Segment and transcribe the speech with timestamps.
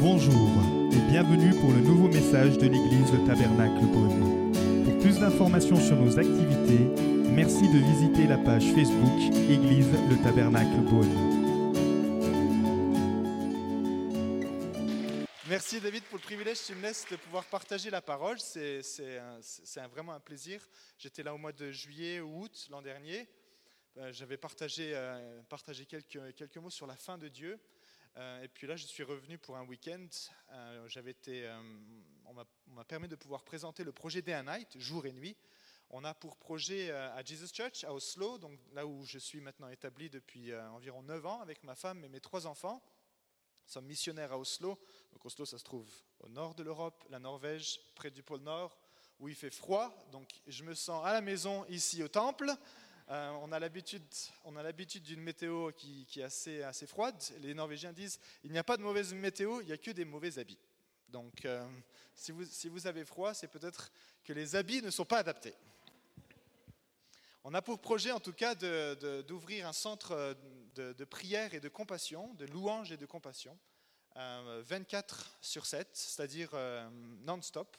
[0.00, 0.48] Bonjour
[0.92, 4.52] et bienvenue pour le nouveau message de l'église Le Tabernacle Beaune.
[4.84, 6.84] Pour plus d'informations sur nos activités,
[7.32, 11.38] merci de visiter la page Facebook Église Le Tabernacle Beaune.
[15.48, 18.38] Merci David pour le privilège que me laisses de pouvoir partager la parole.
[18.38, 18.82] C'est
[19.90, 20.60] vraiment un plaisir.
[20.96, 23.28] J'étais là au mois de juillet ou août l'an dernier.
[23.96, 25.42] Euh, J'avais partagé, euh,
[26.36, 27.58] quelques mots sur la fin de Dieu.
[28.16, 30.06] Euh, et puis là, je suis revenu pour un week-end.
[30.52, 31.60] Euh, été, euh,
[32.26, 35.36] on m'a permis de pouvoir présenter le projet Day and Night, jour et nuit.
[35.90, 39.68] On a pour projet à Jesus Church, à Oslo, donc là où je suis maintenant
[39.68, 42.82] établi depuis environ 9 ans avec ma femme et mes trois enfants.
[43.64, 44.78] Nous sommes missionnaires à Oslo.
[45.12, 45.88] Donc Oslo, ça se trouve
[46.20, 48.78] au nord de l'Europe, la Norvège, près du pôle Nord,
[49.18, 49.94] où il fait froid.
[50.12, 52.52] Donc je me sens à la maison ici au temple.
[53.10, 57.16] Euh, on a l'habitude, d'une météo qui, est assez, froide.
[57.40, 60.04] Les Norvégiens disent il n'y a pas de mauvaise météo, il n'y a que des
[60.04, 60.58] mauvais habits.
[61.08, 61.66] Donc euh,
[62.14, 63.90] si, vous, si vous avez froid, c'est peut-être
[64.24, 65.54] que les habits ne sont pas adaptés.
[67.44, 70.34] On a pour projet en tout cas d'ouvrir un centre euh,
[70.74, 73.58] de, prière et de compassion, de louange et de compassion,
[74.16, 76.88] euh, 24 sur 7, c'est-à-dire euh,
[77.20, 77.76] non-stop,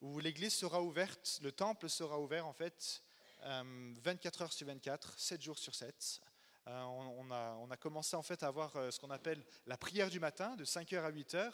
[0.00, 3.07] où l'église sera ouverte, le temple sera ouvert en fait euh,
[3.42, 6.20] 24 heures sur 24, 7 jours sur 7.
[6.68, 9.78] Euh, on, a, on a commencé en fait à avoir euh, ce qu'on appelle la
[9.78, 11.50] prière du matin, de 5h à 8h,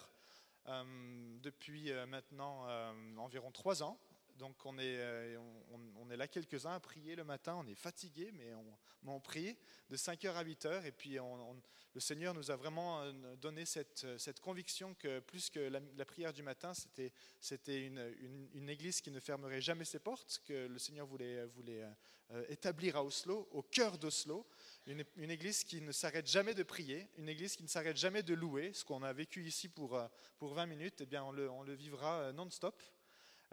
[0.67, 3.99] euh, depuis euh, maintenant euh, environ 3 ans.
[4.37, 5.39] Donc on est, euh,
[5.97, 8.53] on, est là quelques-uns à prier le matin, on est fatigué, mais
[9.07, 9.57] on, prie
[9.91, 10.85] de 5h à 8h.
[10.87, 11.19] Et puis
[11.95, 16.33] le Seigneur nous a vraiment euh, donné cette, cette conviction que plus que la, prière
[16.33, 17.12] du matin, c'était,
[17.87, 21.85] une, une- une église qui ne fermerait jamais ses portes, que le Seigneur voulait, voulait
[22.31, 24.47] euh, établir à Oslo, au cœur d'Oslo.
[24.87, 28.23] Une, une église qui ne s'arrête jamais de prier, une église qui ne s'arrête jamais
[28.23, 28.73] de louer.
[28.73, 31.62] Ce qu'on a vécu ici pour, euh, pour 20 minutes, eh bien on, le, on
[31.62, 32.83] le vivra euh, non-stop.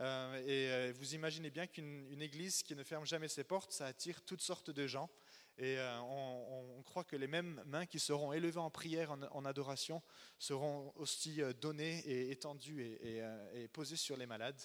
[0.02, 3.72] Euh, et euh, vous imaginez bien qu'une une église qui ne ferme jamais ses portes,
[3.72, 5.10] ça attire toutes sortes de gens.
[5.58, 10.02] Et euh, on, croit que les mêmes mains qui seront élevées en prière, en, adoration,
[10.40, 14.60] seront aussi données et étendues et, posées sur les malades.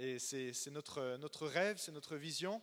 [0.00, 2.62] Et c'est notre, rêve, c'est notre vision.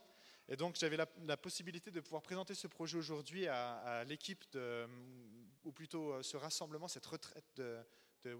[0.49, 4.43] Et donc j'avais la, possibilité de pouvoir présenter ce projet aujourd'hui à, l'équipe,
[5.63, 7.77] ou plutôt ce rassemblement, cette retraite de,
[8.23, 8.37] de euh,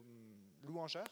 [0.64, 1.06] louangeurs.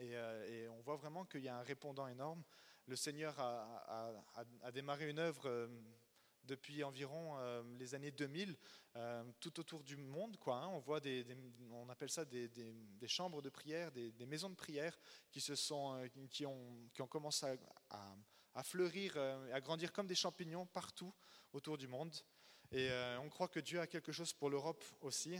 [0.00, 2.42] Et, euh, et on voit vraiment qu'il y a un répondant énorme.
[2.90, 5.68] Le Seigneur a, démarré une œuvre euh,
[6.42, 8.56] depuis environ euh, les années 2000,
[8.96, 10.36] euh, tout autour du monde.
[10.48, 10.68] Hein.
[10.72, 11.24] On voit des,
[11.70, 12.50] on appelle ça des,
[13.06, 14.98] chambres de prière, des, maisons de prière
[15.30, 17.56] qui se sont, qui ont, qui ont commencé à,
[17.90, 18.16] à-
[18.56, 19.16] à fleurir,
[19.52, 21.14] à grandir comme des champignons partout
[21.52, 22.12] autour du monde.
[22.72, 22.90] Et
[23.20, 25.38] on croit que Dieu a quelque chose pour l'Europe aussi.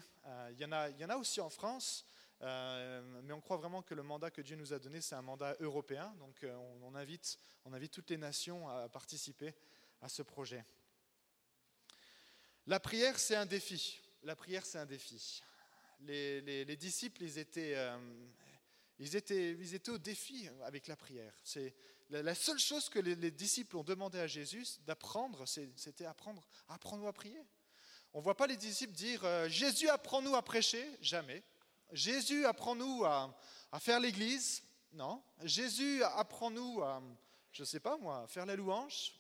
[0.50, 2.06] Il y, il y en a aussi en France.
[2.42, 5.22] Euh, mais on croit vraiment que le mandat que Dieu nous a donné, c'est un
[5.22, 6.14] mandat européen.
[6.18, 9.54] Donc euh, on, invite, on invite toutes les nations à participer
[10.00, 10.64] à ce projet.
[12.66, 13.98] La prière, c'est un défi.
[14.22, 15.42] La prière, c'est un défi.
[16.00, 17.98] Les, les- les disciples, ils étaient, euh,
[18.98, 21.34] ils, étaient, ils étaient au défi avec la prière.
[21.44, 21.74] C'est
[22.08, 27.06] la, seule chose que les, les disciples ont demandé à Jésus d'apprendre, c'était apprendre, apprends-nous
[27.06, 27.42] à prier.
[28.12, 30.84] On ne voit pas les disciples dire Jésus, apprends-nous à prêcher.
[31.00, 31.42] Jamais.
[31.92, 33.34] Jésus, apprends-nous à,
[33.78, 34.62] faire l'église.
[34.92, 35.22] Non?
[35.44, 37.02] Jésus, apprends-nous à,
[37.52, 39.14] je ne sais pas moi, à faire la louange.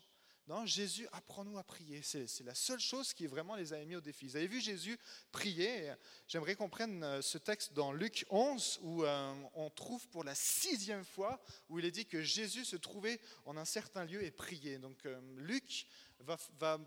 [0.46, 2.02] Non, Jésus, apprends-nous à prier.
[2.02, 4.26] C'est la seule chose qui vraiment les a mis au défi.
[4.26, 4.98] Vous avez vu Jésus
[5.30, 5.92] prier?
[6.26, 10.34] J'aimerais qu'on prenne euh, ce texte dans Luc 11 où euh, on trouve pour la
[10.34, 14.32] sixième fois où il est dit que Jésus se trouvait en un certain lieu et
[14.32, 14.78] priait.
[14.78, 15.86] Donc euh, Luc
[16.20, 16.78] va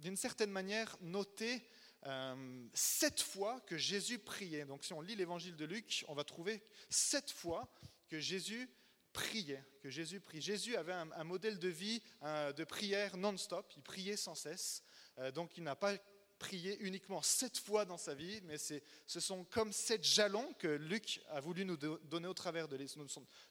[0.00, 1.62] d'une certaine manière noter
[2.06, 4.64] euh, sept fois que Jésus priait.
[4.64, 7.72] Donc si on lit l'évangile de Luc, on va trouver sept fois
[8.08, 8.68] que Jésus
[9.12, 10.40] priait, que Jésus prie.
[10.40, 14.82] Jésus avait un, modèle de vie euh, de prière non-stop, il priait sans cesse.
[15.18, 15.96] Euh, donc il n'a pas
[16.38, 21.20] prié uniquement sept fois dans sa vie, mais ce sont comme sept jalons que Luc
[21.28, 22.84] a voulu nous do- donner au travers de,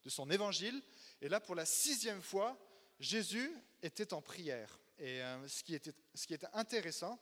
[0.07, 0.83] son, évangile.
[1.21, 2.59] Et là, pour la sixième fois,
[2.99, 3.49] Jésus
[3.81, 4.77] était en prière.
[4.99, 7.17] Et ce, qui était, ce qui était intéressant,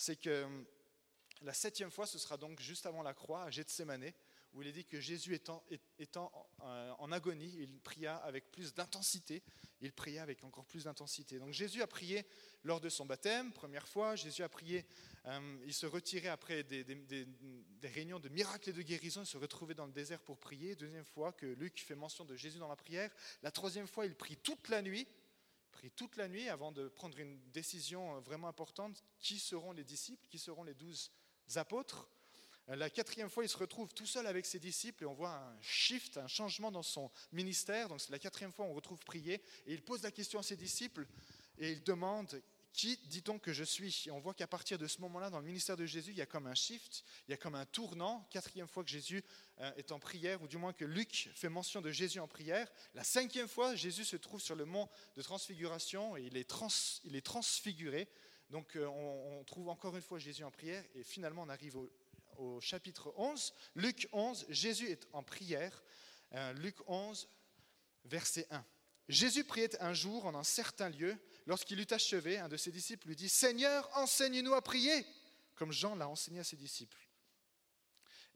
[0.00, 0.62] c'est que euh,
[1.42, 4.10] la septième fois, ce sera donc juste avant la croix, à Gethsemane,
[4.54, 5.62] où il est dit que Jésus étant,
[6.62, 9.42] euh, en agonie, il pria avec plus d'intensité,
[9.82, 11.38] il pria avec encore plus d'intensité.
[11.38, 12.24] Donc Jésus a prié
[12.64, 14.86] lors de son baptême, première fois, Jésus a prié,
[15.26, 19.36] euh, il se retirait après des- des réunions de miracles et de guérison, il se
[19.38, 22.68] retrouvait dans le désert pour prier, deuxième fois que Luc fait mention de Jésus dans
[22.68, 23.10] la prière,
[23.42, 25.06] la troisième fois, il prie toute la nuit,
[25.70, 30.26] prie toute la nuit avant de prendre une décision vraiment importante, qui seront les disciples,
[30.28, 31.10] qui seront les douze
[31.56, 32.08] apôtres?
[32.66, 35.60] La quatrième fois, il se retrouve tout seul avec ses disciples et on voit un
[35.60, 37.88] shift, un changement dans son ministère.
[37.88, 40.56] Donc c'est la quatrième fois, on retrouve prier et il pose la question à ses
[40.56, 41.04] disciples
[41.58, 42.40] et il demande
[42.72, 44.08] qui dit-on que je suis?
[44.10, 46.26] On voit qu'à partir de ce moment-là, dans le ministère de Jésus, il y a
[46.26, 48.28] comme un shift, il y a comme un tournant.
[48.30, 49.24] Quatrième fois que Jésus
[49.60, 52.70] euh, est en prière, ou du moins que Luc fait mention de Jésus en prière.
[52.94, 58.08] La cinquième fois, Jésus se trouve sur le mont de transfiguration et il est, transfiguré.
[58.50, 61.90] Donc euh, on, trouve encore une fois Jésus en prière et finalement on arrive au,
[62.36, 63.52] au chapitre 11.
[63.74, 65.82] Luc 11, Jésus est en prière.
[66.34, 67.28] Euh, Luc 11,
[68.04, 68.64] verset 1.
[69.10, 71.16] Jésus priait un jour en un certain lieu.
[71.46, 75.04] Lorsqu'il eut achevé, un de ses disciples lui dit, Seigneur, enseigne-nous à prier,
[75.56, 77.08] comme Jean l'a enseigné à ses disciples.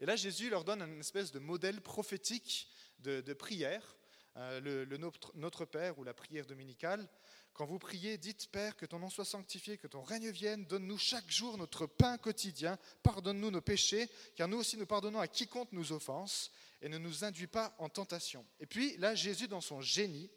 [0.01, 2.69] Et là, Jésus leur donne une espèce de modèle prophétique
[2.99, 3.97] de, prière,
[4.37, 7.09] euh, le, notre, Père ou la prière dominicale.
[7.53, 10.99] Quand vous priez, dites Père, que ton nom soit sanctifié, que ton règne vienne, donne-nous
[10.99, 15.71] chaque jour notre pain quotidien, pardonne-nous nos péchés, car nous aussi nous pardonnons à quiconque
[15.71, 16.51] nous offense,
[16.81, 18.45] et ne nous induis pas en tentation.
[18.59, 20.31] Et puis là, Jésus, dans son génie,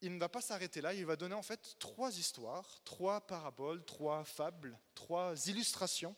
[0.00, 3.84] il ne va pas s'arrêter là, il va donner en fait trois histoires, trois paraboles,
[3.84, 6.14] trois fables, trois illustrations.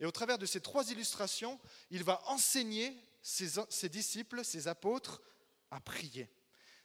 [0.00, 1.58] Et au travers de ces trois illustrations,
[1.90, 5.20] il va enseigner ses, disciples, ses apôtres,
[5.70, 6.30] à prier.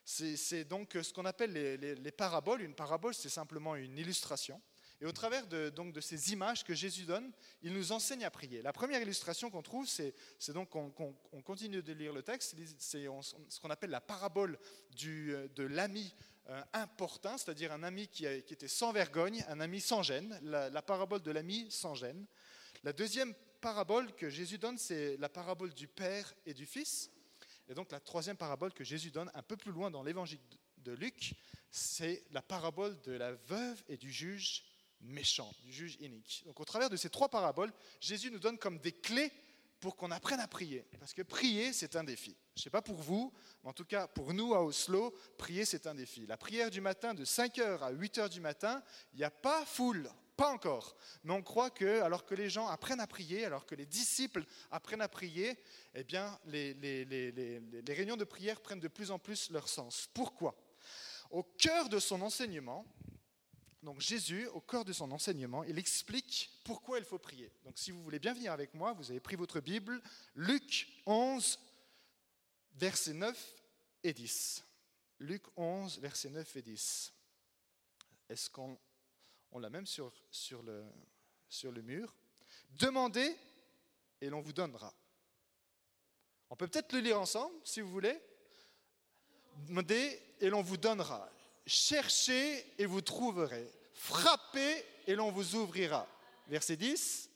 [0.03, 2.61] C'est donc ce qu'on appelle les, paraboles.
[2.61, 4.61] Une parabole, c'est simplement une illustration.
[4.99, 7.31] Et au travers de, donc, de ces images que Jésus donne,
[7.61, 8.61] il nous enseigne à prier.
[8.61, 10.13] La première illustration qu'on trouve, c'est
[10.49, 14.57] donc qu'on continue de lire le texte, c'est ce qu'on appelle la parabole
[14.95, 16.32] du, de l'ami euh,
[16.73, 21.31] important, c'est-à-dire un ami qui, était sans vergogne, un ami sans gêne, la, parabole de
[21.31, 22.25] l'ami sans gêne.
[22.83, 27.09] La deuxième parabole que Jésus donne, c'est la parabole du Père et du Fils.
[27.69, 30.39] Et donc la troisième parabole que Jésus donne un peu plus loin dans l'évangile
[30.79, 31.33] de Luc,
[31.71, 34.65] c'est la parabole de la veuve et du juge
[34.99, 36.43] méchant, du juge inique.
[36.45, 39.31] Donc au travers de ces trois paraboles, Jésus nous donne comme des clés
[39.83, 40.85] pour qu'on apprenne à prier.
[40.97, 42.37] Parce que prier, c'est un défi.
[42.55, 45.65] Je ne sais pas pour vous, mais en tout cas pour nous à Oslo, prier
[45.65, 46.25] c'est un défi.
[46.25, 48.81] La prière du matin de 5h à 8h du matin,
[49.11, 50.95] il n'y a pas foule, pas encore.
[51.25, 54.45] Mais on croit que alors que les gens apprennent à prier, alors que les disciples
[54.71, 55.59] apprennent à prier,
[55.95, 56.71] eh bien les,
[57.85, 60.07] réunions de prière prennent de plus en plus leur sens.
[60.13, 60.55] Pourquoi?
[61.29, 62.85] Au cœur de son enseignement,
[63.83, 67.51] donc Jésus, au cœur de son enseignement, il explique pourquoi il faut prier.
[67.65, 70.01] Donc si vous voulez bien venir avec moi, vous avez pris votre Bible,
[70.35, 71.59] Luc 11,
[72.75, 73.55] versets 9
[74.03, 74.63] et 10.
[75.19, 77.13] Luc 11, versets 9 et 10.
[78.29, 78.79] Est-ce qu'on
[79.51, 80.85] on l'a même sur, sur, le,
[81.49, 82.15] sur le mur?
[82.71, 83.35] Demandez
[84.21, 84.93] et l'on vous donnera.
[86.49, 88.17] On peut peut-être le lire ensemble, si vous voulez.
[89.67, 91.29] Demandez et l'on vous donnera.
[91.65, 93.69] Cherchez et vous trouverez.
[93.93, 96.07] Frappez et l'on vous ouvrira.
[96.47, 97.29] Verset 10.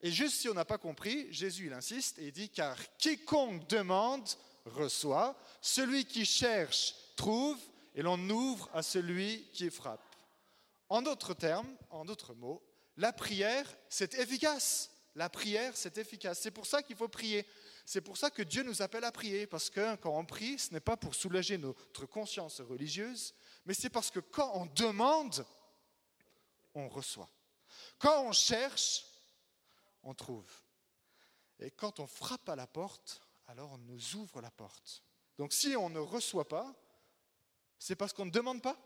[0.00, 3.68] Et juste si on n'a pas compris, Jésus il insiste et il dit car quiconque
[3.68, 4.28] demande
[4.64, 7.58] reçoit, celui qui cherche trouve
[7.94, 10.00] et l'on ouvre à celui qui frappe.
[10.88, 12.62] En d'autres termes, en d'autres mots,
[12.96, 14.90] la prière c'est efficace.
[15.14, 16.40] La prière c'est efficace.
[16.40, 17.46] C'est pour ça qu'il faut prier.
[17.84, 20.72] C'est pour ça que Dieu nous appelle à prier parce que quand on prie, ce
[20.72, 23.34] n'est pas pour soulager notre conscience religieuse,
[23.64, 25.44] mais c'est parce que quand on demande,
[26.74, 27.28] on reçoit.
[27.98, 29.04] Quand on cherche,
[30.02, 30.50] on trouve.
[31.58, 35.02] Et quand on frappe à la porte, alors on nous ouvre la porte.
[35.38, 36.74] Donc si on ne reçoit pas,
[37.78, 38.78] c'est parce qu'on ne demande pas?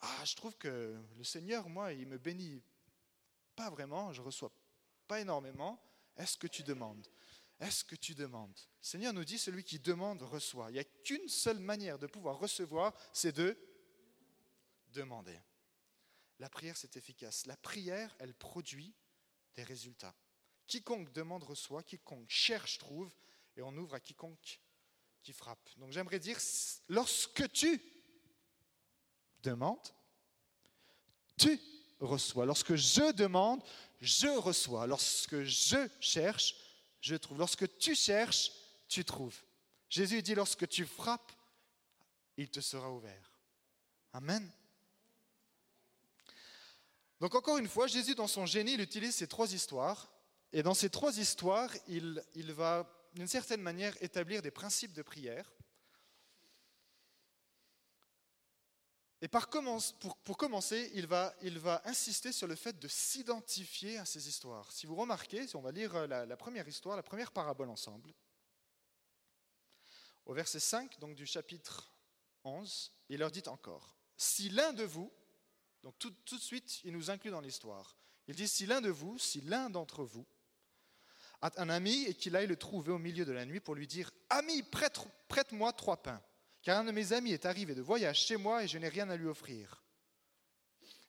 [0.00, 2.62] Ah, je trouve que le Seigneur, moi, il me bénit
[3.54, 4.50] pas vraiment, je reçois
[5.06, 5.80] pas énormément.
[6.16, 7.06] Est-ce que tu demandes?
[7.62, 8.58] Est-ce que tu demandes?
[8.80, 10.68] Seigneur nous dit, celui qui demande reçoit.
[10.70, 13.56] Il n'y a qu'une seule manière de pouvoir recevoir, c'est de
[14.88, 15.38] demander.
[16.40, 17.46] La prière, c'est efficace.
[17.46, 18.92] La prière, elle produit
[19.54, 20.12] des résultats.
[20.66, 23.14] Quiconque demande reçoit, quiconque cherche trouve,
[23.56, 24.60] et on ouvre à quiconque
[25.22, 25.70] qui frappe.
[25.76, 26.38] Donc j'aimerais dire,
[26.88, 27.80] lorsque tu
[29.40, 29.88] demandes,
[31.38, 31.60] tu
[32.00, 32.44] reçois.
[32.44, 33.62] Lorsque je demande,
[34.00, 34.88] je reçois.
[34.88, 36.56] Lorsque je cherche,
[37.02, 37.38] je trouve.
[37.38, 38.52] Lorsque tu cherches,
[38.88, 39.36] tu trouves.
[39.90, 41.32] Jésus dit, lorsque tu frappes,
[42.38, 43.30] il te sera ouvert.
[44.14, 44.50] Amen.
[47.20, 50.10] Donc encore une fois, Jésus, dans son génie, il utilise ces trois histoires.
[50.52, 55.50] Et dans ces trois histoires, il, va, d'une certaine manière, établir des principes de prière.
[59.22, 61.32] Et par pour, commencer, il va,
[61.84, 64.72] insister sur le fait de s'identifier à ces histoires.
[64.72, 68.12] Si vous remarquez, si on va lire la, la, première histoire, la première parabole ensemble,
[70.26, 71.92] au verset 5 donc, du chapitre
[72.42, 75.12] 11, il leur dit encore, si l'un de vous,
[75.84, 77.96] donc tout, de suite, il nous inclut dans l'histoire.
[78.26, 80.26] Il dit, si l'un de vous, si l'un d'entre vous
[81.56, 84.12] un ami et qu'il aille le trouver au milieu de la nuit pour lui dire
[84.30, 86.22] Ami, prête, prête-moi trois pains,
[86.62, 89.08] car un de mes amis est arrivé de voyage chez moi et je n'ai rien
[89.10, 89.82] à lui offrir.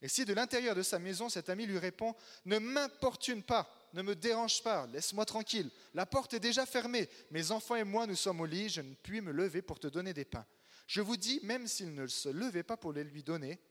[0.01, 2.13] Et si de l'intérieur de sa maison, cet ami lui répond
[2.45, 7.51] Ne m'importune pas, ne me dérange pas, laisse-moi tranquille, la porte est déjà fermée, mes
[7.51, 10.13] enfants et moi nous sommes au lit, je ne puis me lever pour te donner
[10.13, 10.45] des pains.
[10.88, 13.62] Je vous dis, même s'il ne se levait pas pour les lui donner,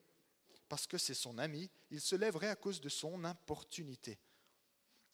[0.70, 4.18] parce que c'est son ami, il se lèverait à cause de son importunité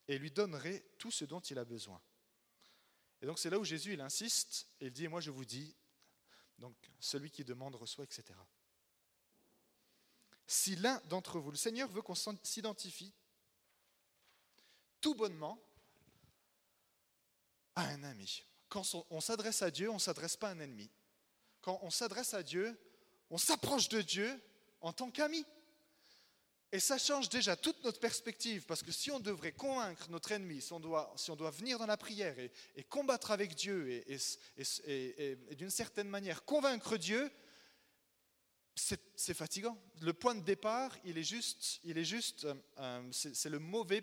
[0.07, 2.01] et lui donnerait tout ce dont il a besoin.
[3.21, 5.75] Et donc c'est là où Jésus il insiste il dit, moi je vous dis,
[6.59, 8.39] donc celui qui demande reçoit, etc.
[10.47, 13.13] Si l'un d'entre vous, le Seigneur veut qu'on s'identifie
[15.01, 15.61] tout bonnement
[17.75, 18.45] à un ami.
[18.69, 20.91] Quand on s'adresse à Dieu, on ne s'adresse pas à un ennemi.
[21.61, 22.79] Quand on s'adresse à Dieu,
[23.31, 24.43] on s'approche de Dieu
[24.81, 25.45] en tant qu'ami.
[26.71, 30.61] Et ça change déjà toute notre perspective, parce que si on devrait convaincre notre ennemi,
[30.61, 35.55] si on doit, si on doit venir dans la prière et, combattre avec Dieu et,
[35.57, 37.31] d'une certaine manière convaincre Dieu,
[38.75, 39.77] c'est fatigant.
[40.01, 44.03] Le point de départ, il est juste, il est juste, euh, euh, c'est le mauvais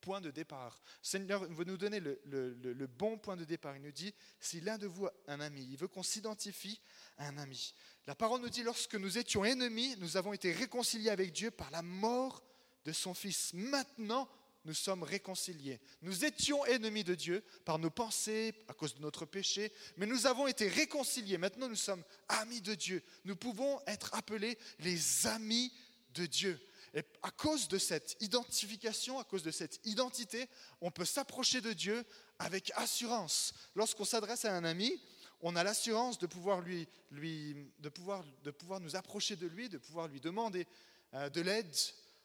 [0.00, 0.80] point de départ.
[1.02, 3.76] Seigneur veut nous donner le, bon point de départ.
[3.76, 6.80] Il nous dit, si l'un de vous a un ami, il veut qu'on s'identifie
[7.18, 7.74] à un ami.
[8.06, 11.70] La parole nous dit, lorsque nous étions ennemis, nous avons été réconciliés avec Dieu par
[11.70, 12.42] la mort
[12.84, 13.52] de son Fils.
[13.54, 14.28] Maintenant,
[14.64, 15.80] nous sommes réconciliés.
[16.02, 20.26] Nous étions ennemis de Dieu par nos pensées, à cause de notre péché, mais nous
[20.26, 21.38] avons été réconciliés.
[21.38, 23.02] Maintenant, nous sommes amis de Dieu.
[23.24, 25.72] Nous pouvons être appelés les amis
[26.14, 26.60] de Dieu.
[26.94, 30.48] Et à cause de cette identification, à cause de cette identité,
[30.80, 32.04] on peut s'approcher de Dieu
[32.38, 33.54] avec assurance.
[33.76, 35.00] Lorsqu'on s'adresse à un ami,
[35.40, 39.78] on a l'assurance de pouvoir, lui, de, pouvoir, de pouvoir nous approcher de lui, de
[39.78, 40.66] pouvoir lui demander
[41.14, 41.74] euh, de l'aide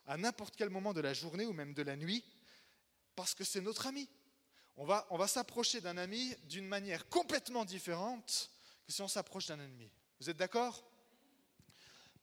[0.08, 2.24] à n'importe quel moment de la journée ou même de la nuit,
[3.16, 4.10] parce que c'est notre ami.
[4.78, 8.52] On va, on va s'approcher d'un ami d'une manière complètement différente
[8.86, 9.90] que si on s'approche d'un ennemi.
[10.20, 10.84] Vous êtes d'accord?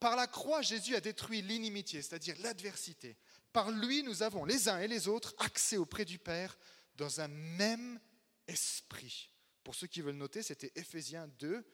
[0.02, 3.16] Par la croix, Jésus a détruit l'inimitié, c'est-à-dire l'adversité.
[3.52, 6.59] Par lui, nous avons les uns et les autres accès auprès du Père
[6.97, 8.00] dans un même
[8.49, 9.30] esprit.
[9.62, 11.64] Pour ceux qui veulent noter, c'était Éphésiens 2,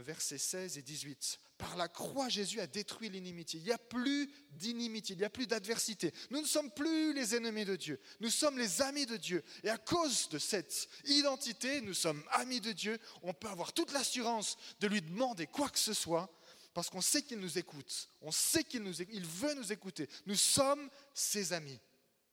[0.00, 1.40] versets 16 et 18.
[1.58, 3.60] Par la croix, Jésus a détruit l'inimitié.
[3.60, 6.10] Il n'y a plus d'inimitié, il n'y a plus d'adversité.
[6.30, 9.44] Nous ne sommes plus les ennemis de Dieu, nous sommes les amis de Dieu.
[9.62, 12.98] Et à cause de cette identité, nous sommes amis de Dieu.
[13.22, 16.32] On peut avoir toute l'assurance de lui demander quoi que ce soit
[16.74, 18.08] parce qu'on sait qu'il nous écoute.
[18.20, 20.08] On sait qu'il nous il veut nous écouter.
[20.26, 21.78] Nous sommes ses amis.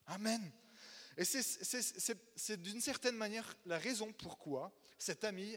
[0.07, 0.51] Amen.
[1.17, 5.55] Et c'est d'une certaine manière la raison pourquoi cet ami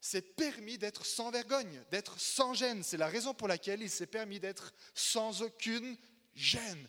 [0.00, 2.82] s'est permis d'être sans vergogne, d'être sans gêne.
[2.82, 5.96] C'est la raison pour laquelle il s'est permis d'être sans aucune
[6.34, 6.88] gêne.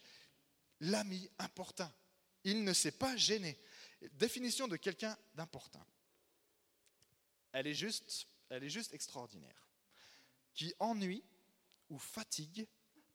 [0.82, 1.92] L'ami important.
[2.44, 3.58] Il ne s'est pas gêné.
[4.14, 5.86] Définition de quelqu'un d'important.
[7.52, 9.69] Elle est juste, elle est juste extraordinaire
[10.60, 11.24] qui ennuie
[11.90, 12.68] ou fatigue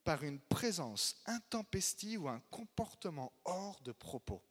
[0.03, 4.43] par une présence intempestive ou un comportement hors de propos.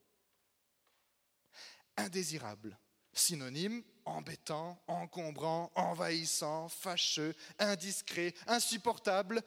[1.98, 2.78] Indésirable,
[3.12, 9.42] synonyme embêtant, encombrant, envahissant, fâcheux, indiscret, insupportable,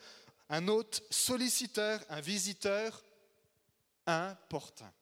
[0.48, 3.04] un hôte solliciteur, un visiteur
[4.06, 4.92] importun.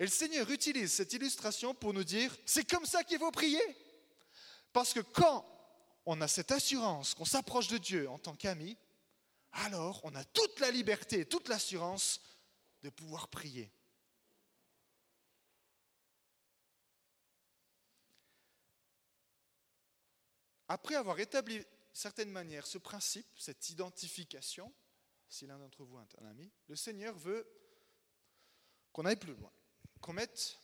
[0.00, 3.76] Et le Seigneur utilise cette illustration pour nous dire, c'est comme ça qu'il faut prier.
[4.72, 5.55] Parce que quand
[6.06, 8.76] on a cette assurance qu'on s'approche de Dieu en tant qu'ami,
[9.52, 12.20] alors on a toute la liberté, toute l'assurance
[12.82, 13.70] de pouvoir prier.
[20.68, 24.72] Après avoir établi certaine manière ce principe, cette identification,
[25.28, 27.46] si l'un d'entre vous est un ami, le Seigneur veut
[28.92, 29.52] qu'on aille plus loin,
[30.00, 30.58] qu'on mette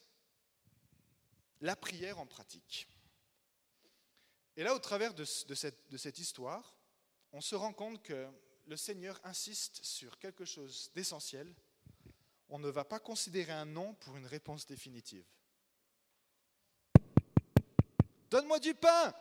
[1.61, 2.89] la prière en pratique.
[4.57, 6.77] Et là, au travers de, cette, cette histoire,
[7.33, 8.29] on se rend compte que
[8.67, 11.55] le Seigneur insiste sur quelque chose d'essentiel.
[12.49, 15.25] On ne va pas considérer un non pour une réponse définitive.
[18.31, 19.15] Donne-moi du pain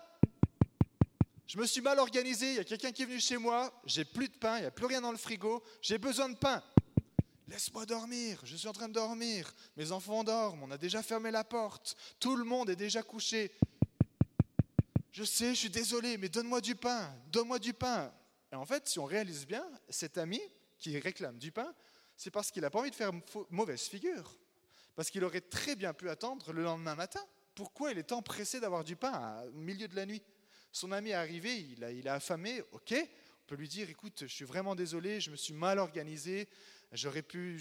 [1.48, 4.06] Je me suis mal organisé, il y a quelqu'un qui est venu chez moi, j'ai
[4.06, 6.62] plus de pain, il n'y a plus rien dans le frigo, j'ai besoin de pain.
[7.48, 11.32] Laisse-moi dormir, je suis en train de dormir, mes enfants dorment, on a déjà fermé
[11.32, 13.52] la porte, tout le monde est déjà couché,
[15.12, 18.13] je sais, je suis désolé, mais donne-moi du pain, donne-moi du pain.
[18.51, 20.41] Et en fait, si on réalise bien, cet ami
[20.77, 21.74] qui réclame du pain,
[22.18, 23.12] c'est parce qu'il n'a pas envie de faire
[23.50, 24.38] mauvaise figure.
[24.96, 27.22] Parce qu'il aurait très bien pu attendre le lendemain matin.
[27.56, 30.22] Pourquoi il est empressé d'avoir du pain au milieu de la nuit?
[30.72, 34.46] Son ami est arrivé, il a affamé, ok, on peut lui dire, écoute, je suis
[34.46, 36.48] vraiment désolé, je me suis mal organisé,
[36.94, 37.58] J'aurais pu,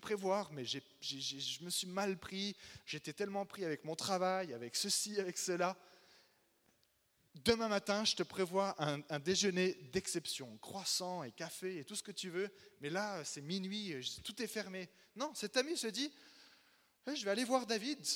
[0.00, 2.56] prévoir, mais je me suis mal pris.
[2.86, 5.76] J'étais tellement pris avec mon travail, avec ceci, avec cela.
[7.34, 12.02] Demain matin, je te prévois un, un déjeuner d'exception, croissant et café et tout ce
[12.02, 12.48] que tu veux.
[12.80, 14.88] Mais là, c'est minuit, tout est fermé.
[15.16, 16.12] Non, cet ami se dit,
[17.06, 18.06] eh, je vais aller voir David.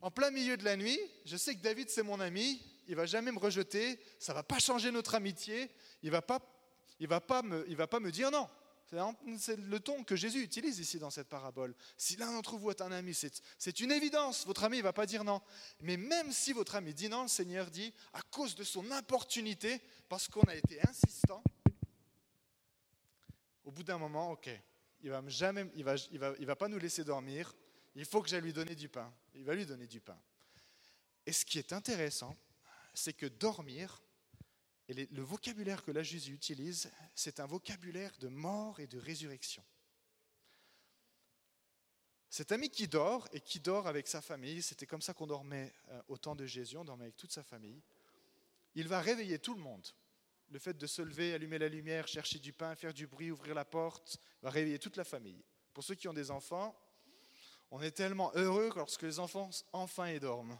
[0.00, 3.06] En plein milieu de la nuit, je sais que David c'est mon ami, il va
[3.06, 5.70] jamais me rejeter, ça va pas changer notre amitié,
[6.02, 6.40] il va pas
[6.98, 8.48] il va, pas me, il va pas me dire non.
[9.38, 11.74] C'est le ton que Jésus utilise ici dans cette parabole.
[11.96, 14.46] Si l'un d'entre vous est un ami, c'est une évidence.
[14.46, 15.40] Votre ami ne va pas dire non.
[15.80, 19.80] Mais même si votre ami dit non, le Seigneur dit, à cause de son importunité,
[20.08, 21.42] parce qu'on a été insistant,
[23.64, 24.48] au bout d'un moment, ok,
[25.02, 25.22] il va
[25.74, 25.84] il
[26.18, 27.54] va, va pas nous laisser dormir.
[27.96, 29.12] Il faut que j'aille lui donner du pain.
[29.34, 30.18] Il va lui donner du pain.
[31.26, 32.36] Et ce qui est intéressant,
[32.94, 34.00] c'est que dormir,
[34.88, 39.64] et le vocabulaire que là Jésus utilise, c'est un vocabulaire de mort et de résurrection.
[42.28, 45.72] Cet ami qui dort et qui dort avec sa famille, c'était comme ça qu'on dormait
[45.88, 47.80] euh, au temps de Jésus, on dormait avec toute sa famille.
[48.74, 49.86] Il va réveiller tout le monde.
[50.50, 53.54] Le fait de se lever, allumer la lumière, chercher du pain, faire du bruit, ouvrir
[53.54, 55.42] la porte, va réveiller toute la famille.
[55.72, 56.78] Pour ceux qui ont des enfants,
[57.70, 60.58] on est tellement heureux lorsque les enfants enfin ils dorment.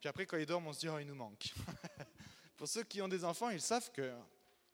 [0.00, 1.52] Puis après, quand ils dorment, on se dit oh, il nous manque.
[2.56, 4.14] Pour ceux qui ont des enfants, ils savent que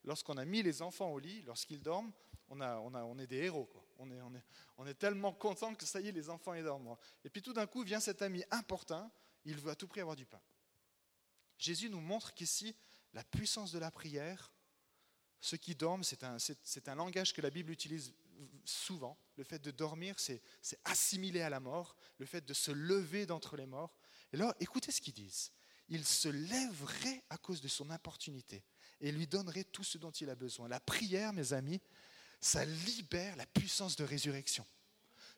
[0.04, 2.12] lorsqu'on a mis les enfants au lit, lorsqu'ils dorment,
[2.48, 3.68] on, est des héros.
[3.98, 6.96] On, est, tellement content que ça y est, les enfants ils dorment.
[7.24, 9.10] Et puis tout d'un coup vient cet ami important,
[9.44, 10.40] il veut à tout prix avoir du pain.
[11.58, 12.74] Jésus nous montre qu'ici,
[13.14, 14.52] la puissance de la prière,
[15.40, 16.36] ceux qui dorment, c'est un,
[16.86, 18.14] un, langage que la Bible utilise
[18.64, 19.18] souvent.
[19.36, 20.42] Le fait de dormir, c'est
[20.84, 21.96] assimiler à la mort.
[22.18, 23.96] Le fait de se lever d'entre les morts.
[24.32, 25.52] Et là, écoutez ce qu'ils disent
[25.92, 28.64] il se lèverait à cause de son importunité
[29.02, 30.66] et lui donnerait tout ce dont il a besoin.
[30.66, 31.82] La prière, mes amis,
[32.40, 34.66] ça libère la puissance de résurrection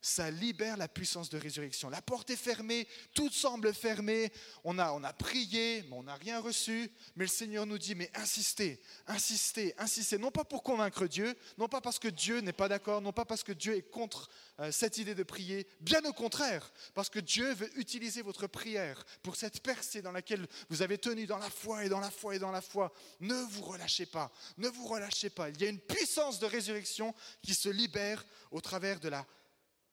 [0.04, 1.88] ça libère la puissance de résurrection.
[1.88, 4.30] La porte est fermée, tout semble fermé,
[4.62, 7.94] on a, on a prié, mais on n'a rien reçu, mais le Seigneur nous dit,
[7.94, 12.52] mais insistez, insistez, insistez, non pas pour convaincre Dieu, non pas parce que Dieu n'est
[12.52, 14.28] pas d'accord, non pas parce que Dieu est contre
[14.60, 19.02] euh, cette idée de prier, bien au contraire, parce que Dieu veut utiliser votre prière
[19.22, 22.36] pour cette percée dans laquelle vous avez tenu dans la foi et dans la foi
[22.36, 22.92] et dans la foi.
[23.20, 25.48] Ne vous relâchez pas, ne vous relâchez pas.
[25.48, 29.26] Il y a une puissance de résurrection qui se libère au travers de la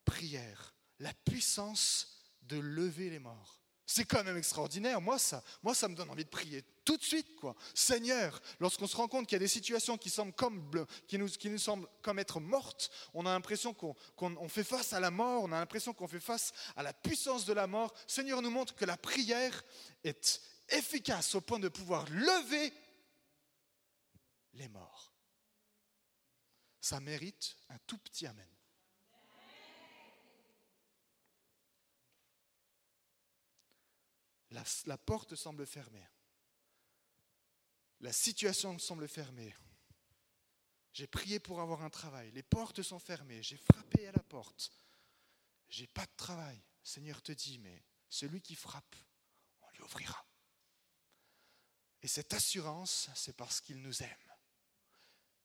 [0.04, 3.62] prière, la puissance de lever les morts.
[3.84, 5.00] C'est quand même extraordinaire.
[5.00, 7.34] Moi ça, me donne envie de prier tout de suite.
[7.36, 7.54] Quoi.
[7.74, 11.28] Seigneur, lorsqu'on se rend compte qu'il y a des situations qui, semblent comme, qui, nous,
[11.28, 15.42] qui nous semblent comme être mortes, on a l'impression qu'on fait face à la mort,
[15.42, 17.92] on a l'impression qu'on fait face à la puissance de la mort.
[18.06, 19.62] Seigneur nous montre que la prière
[20.04, 22.72] est efficace au point de pouvoir lever
[24.54, 25.12] les morts.
[26.80, 28.48] Ça mérite un tout petit amen.
[34.52, 36.06] La, porte semble fermée.
[38.00, 39.54] La situation semble fermée.
[40.92, 42.30] J'ai prié pour avoir un travail.
[42.32, 43.42] Les portes sont fermées.
[43.42, 44.70] J'ai frappé à la porte.
[45.68, 46.60] J'ai pas de travail.
[46.82, 48.96] Seigneur te dit, mais celui qui frappe,
[49.62, 50.26] on lui ouvrira.
[52.02, 54.32] Et cette assurance, c'est parce qu'il nous aime.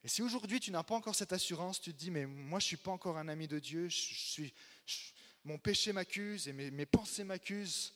[0.04, 2.65] Et si aujourd'hui tu n'as pas encore cette assurance, tu te dis, mais moi je
[2.65, 4.54] ne suis pas encore un ami de Dieu, je suis,
[5.43, 7.93] mon péché m'accuse et mes, mes pensées m'accusent,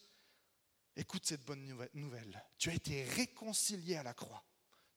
[0.96, 2.44] Écoute cette bonne nouvelle.
[2.58, 4.44] Tu as été réconcilié à la croix.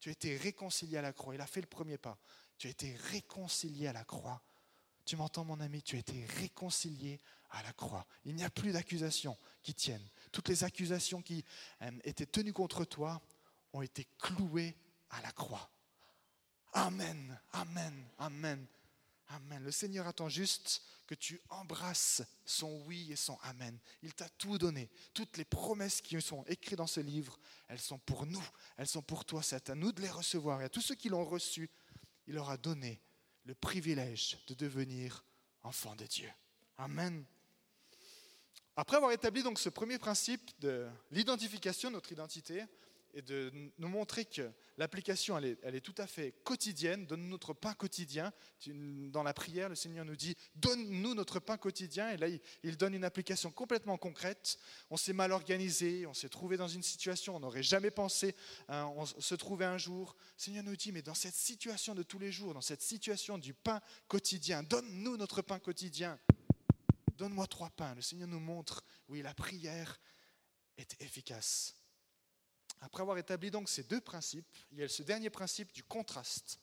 [0.01, 1.35] Tu as été réconcilié à la croix.
[1.35, 2.19] Il a fait le premier pas.
[2.59, 4.43] Tu as été réconcilié à la croix.
[5.05, 5.83] Tu m'entends, mon ami?
[5.83, 8.07] Tu as été réconcilié à la croix.
[8.25, 10.07] Il n'y a plus d'accusations qui tiennent.
[10.33, 11.45] Toutes les accusations qui
[11.83, 13.21] euh, étaient tenues contre toi
[13.73, 14.77] ont été clouées
[15.11, 15.71] à la croix.
[16.73, 18.67] Amen, amen, amen.
[19.29, 19.63] Amen.
[19.63, 23.79] Le Seigneur attend juste que tu embrasses son oui et son Amen.
[24.03, 24.91] Il t'a tout donné.
[25.13, 28.45] Toutes les promesses qui sont écrites dans ce livre, elles sont pour nous.
[28.77, 29.43] Elles sont pour toi.
[29.43, 30.61] C'est à nous de les recevoir.
[30.61, 31.71] Et à tous ceux qui l'ont reçu,
[32.27, 33.01] il leur a donné
[33.45, 35.25] le privilège de devenir
[35.63, 36.31] enfants de Dieu.
[36.79, 37.25] Amen.
[38.77, 42.65] Après avoir établi donc ce premier principe de l'identification de notre identité,
[43.15, 47.73] et de nous montrer que l'application, elle est, tout à fait quotidienne, donne notre pain
[47.73, 48.33] quotidien.
[48.67, 52.27] Dans la prière, le Seigneur nous dit, donne-nous notre pain quotidien, et là,
[52.65, 54.59] il, donne une application complètement concrète.
[54.91, 58.35] On s'est mal organisé, on s'est trouvé dans une situation, on n'aurait jamais pensé
[58.69, 60.17] hein, on se trouver un jour.
[60.37, 63.39] Le Seigneur nous dit, mais dans cette situation de tous les jours, dans cette situation
[63.39, 66.19] du pain quotidien, donne-nous notre pain quotidien.
[67.17, 67.95] Donne-moi trois pains.
[67.95, 70.01] Le Seigneur nous montre, oui, la prière
[70.77, 71.77] est efficace.
[72.81, 76.61] Après avoir établi donc ces deux principes, il y a ce dernier principe du contraste.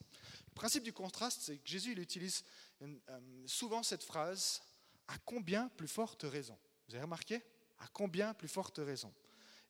[0.49, 2.43] Le principe du contraste, c'est que Jésus il utilise
[2.81, 2.97] euh,
[3.45, 4.61] souvent cette phrase
[5.07, 7.41] à combien plus forte raison Vous avez remarqué?
[7.79, 9.13] À combien plus forte raison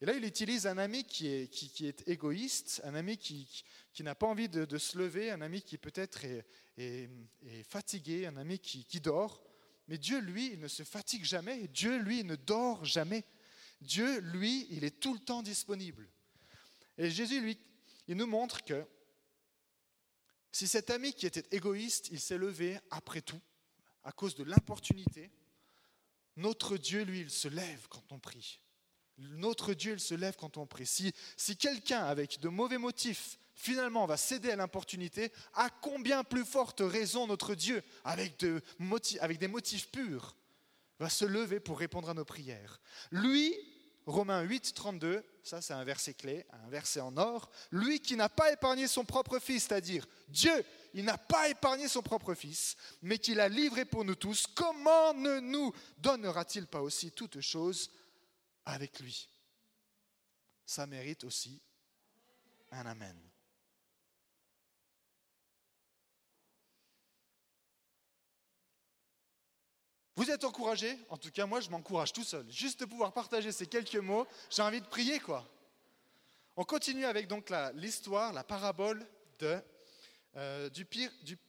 [0.01, 3.63] Et là, il utilise un ami qui est, égoïste, un ami qui,
[4.01, 6.45] n'a pas envie de, se lever, un ami qui peut-être est,
[6.77, 9.43] est, fatigué, un ami qui, dort.
[9.88, 11.67] Mais Dieu, lui, il ne se fatigue jamais.
[11.69, 13.23] Dieu, lui, ne dort jamais.
[13.80, 16.10] Dieu, lui, il est tout le temps disponible.
[17.01, 17.57] Et Jésus, lui,
[18.07, 18.85] il nous montre que
[20.51, 23.41] si cet ami qui était égoïste, il s'est levé après tout,
[24.03, 25.31] à cause de l'importunité,
[26.35, 28.61] notre Dieu, lui, il se lève quand on prie.
[29.17, 30.85] Notre Dieu, il se lève quand on prie.
[30.85, 31.11] Si,
[31.57, 37.25] quelqu'un avec de mauvais motifs, finalement, va céder à l'importunité, à combien plus forte raison
[37.25, 38.45] notre Dieu, avec,
[39.21, 40.35] avec des motifs purs,
[40.99, 42.79] va se lever pour répondre à nos prières?
[43.09, 43.55] Lui,
[44.05, 47.51] Romains 8, 32, ça c'est un verset clé, un verset en or.
[47.71, 52.01] Lui qui n'a pas épargné son propre fils, c'est-à-dire Dieu, il n'a pas épargné son
[52.01, 57.11] propre fils, mais qu'il a livré pour nous tous, comment ne nous donnera-t-il pas aussi
[57.11, 57.91] toutes choses
[58.65, 59.29] avec lui?
[60.65, 61.61] Ça mérite aussi
[62.71, 63.31] un Amen.
[70.15, 72.50] Vous êtes encouragés En tout cas, moi, je m'encourage tout seul.
[72.52, 75.47] Juste de pouvoir partager ces quelques mots, j'ai envie de prier, quoi.
[76.58, 79.08] On continue avec donc l'histoire, la, parabole
[79.39, 79.58] de,
[80.36, 80.86] euh, du,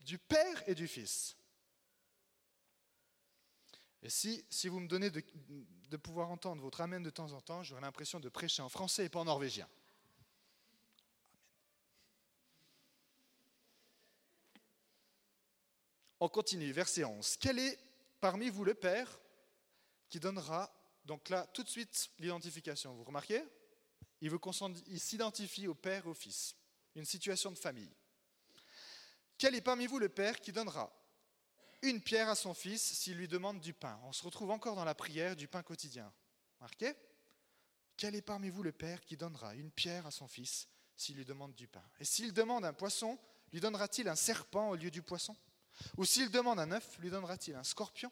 [0.05, 1.37] du, Père et du Fils.
[4.03, 5.23] Et si, si vous me donnez de,
[5.91, 9.07] de pouvoir entendre votre Amen de temps en temps, j'aurai l'impression de prêcher en français
[9.07, 9.69] et pas en norvégien.
[16.21, 17.37] On continue, verset 11.
[17.39, 17.77] Quel est
[18.23, 19.21] parmi vous le Père
[20.09, 20.73] qui donnera,
[21.05, 22.95] donc là, tout de suite, l'identification.
[22.95, 23.43] Vous remarquez?
[24.21, 26.55] Il s'identifie au Père et au Fils.
[26.95, 27.93] Une situation de famille.
[29.37, 30.97] Quel est parmi vous le Père qui donnera
[31.83, 33.99] une pierre à son fils s'il lui demande du pain?
[34.05, 36.13] On se retrouve encore dans la prière du pain quotidien.
[36.61, 36.95] Remarquez?
[37.97, 41.25] Quel est parmi vous le Père qui donnera une pierre à son fils s'il lui
[41.25, 41.83] demande du pain?
[41.99, 43.19] Et s'il demande un poisson,
[43.53, 45.37] lui donnera-t-il un serpent au lieu du poisson?
[45.97, 48.11] Ou s'il demande un œuf, lui donnera-t-il un scorpion?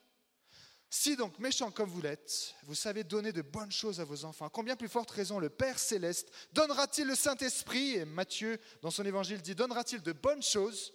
[0.92, 4.48] Si donc méchant comme vous l'êtes, vous savez donner de bonnes choses à vos enfants,
[4.48, 7.94] combien plus forte raison le Père céleste donnera-t-il le Saint-Esprit?
[7.94, 10.92] Et Matthieu, dans son évangile, dit donnera-t-il de bonnes choses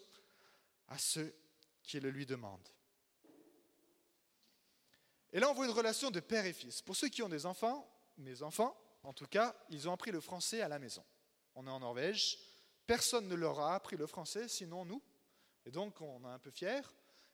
[0.89, 1.33] à ceux
[1.81, 2.67] qui le lui demandent?
[5.31, 6.81] Et là, on voit une relation de père et fils.
[6.81, 10.19] Pour ceux qui ont des enfants, mes enfants, en tout cas, ils ont appris le
[10.21, 11.03] français à la maison.
[11.55, 12.37] On est en Norvège.
[12.87, 15.01] Personne ne leur a appris le français, sinon nous.
[15.65, 16.93] Et donc, on est un peu fier.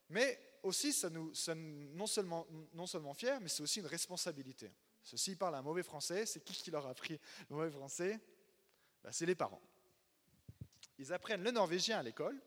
[0.09, 4.71] Mais aussi, ça nous, ça, non, seulement, non seulement fier, mais c'est aussi une responsabilité.
[5.03, 6.25] Ceux-ci parlent un mauvais français.
[6.25, 8.19] C'est qui qui leur a appris le mauvais français?
[9.03, 9.61] Ben, C'est les parents.
[10.97, 12.39] Ils apprennent le norvégien à l'école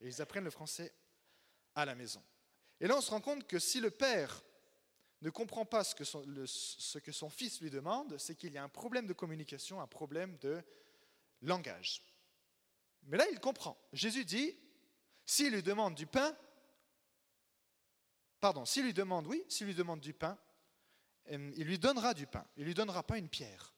[0.00, 0.92] et ils apprennent le français
[1.74, 2.22] à la maison.
[2.80, 4.44] Et là, on se rend compte que si le père
[5.20, 8.62] ne comprend pas ce que ce que son fils lui demande, c'est qu'il y a
[8.62, 10.62] un problème de communication, un problème de
[11.42, 12.02] langage.
[13.04, 13.76] Mais là, il comprend.
[13.92, 14.56] Jésus dit,
[15.28, 16.34] s'il lui demande du pain,
[18.40, 20.38] pardon, s'il lui demande, oui, s'il lui demande du pain,
[21.30, 22.46] euh, il lui donnera du pain.
[22.56, 23.74] Il ne lui donnera pas une pierre.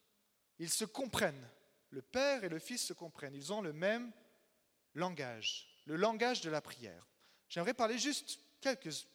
[0.60, 1.50] Ils se comprennent.
[1.90, 3.34] Le Père et le Fils se comprennent.
[3.34, 4.12] Ils ont le même
[4.94, 7.08] langage, le langage de la prière.
[7.48, 9.08] J'aimerais parler juste quelques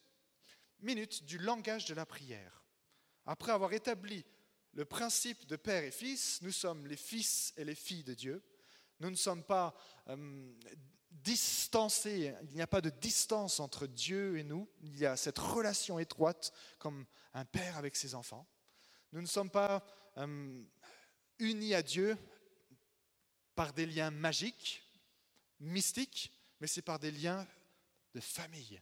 [0.80, 2.66] minutes du langage de la prière.
[3.26, 4.26] Après avoir établi
[4.74, 8.44] le principe de Père et Fils, nous sommes les fils et les filles de Dieu.
[9.00, 9.76] Nous ne sommes pas
[10.08, 10.54] euh,
[11.12, 15.40] distancé, il n'y a pas de distance entre Dieu et nous, il y a cette
[15.40, 18.48] relation étroite comme un père avec ses enfants.
[19.12, 19.86] Nous ne sommes pas
[20.18, 20.64] euh,
[21.40, 22.18] unis à Dieu
[23.56, 24.84] par des liens magiques,
[25.60, 27.48] mystiques, mais c'est par des liens
[28.14, 28.82] de famille.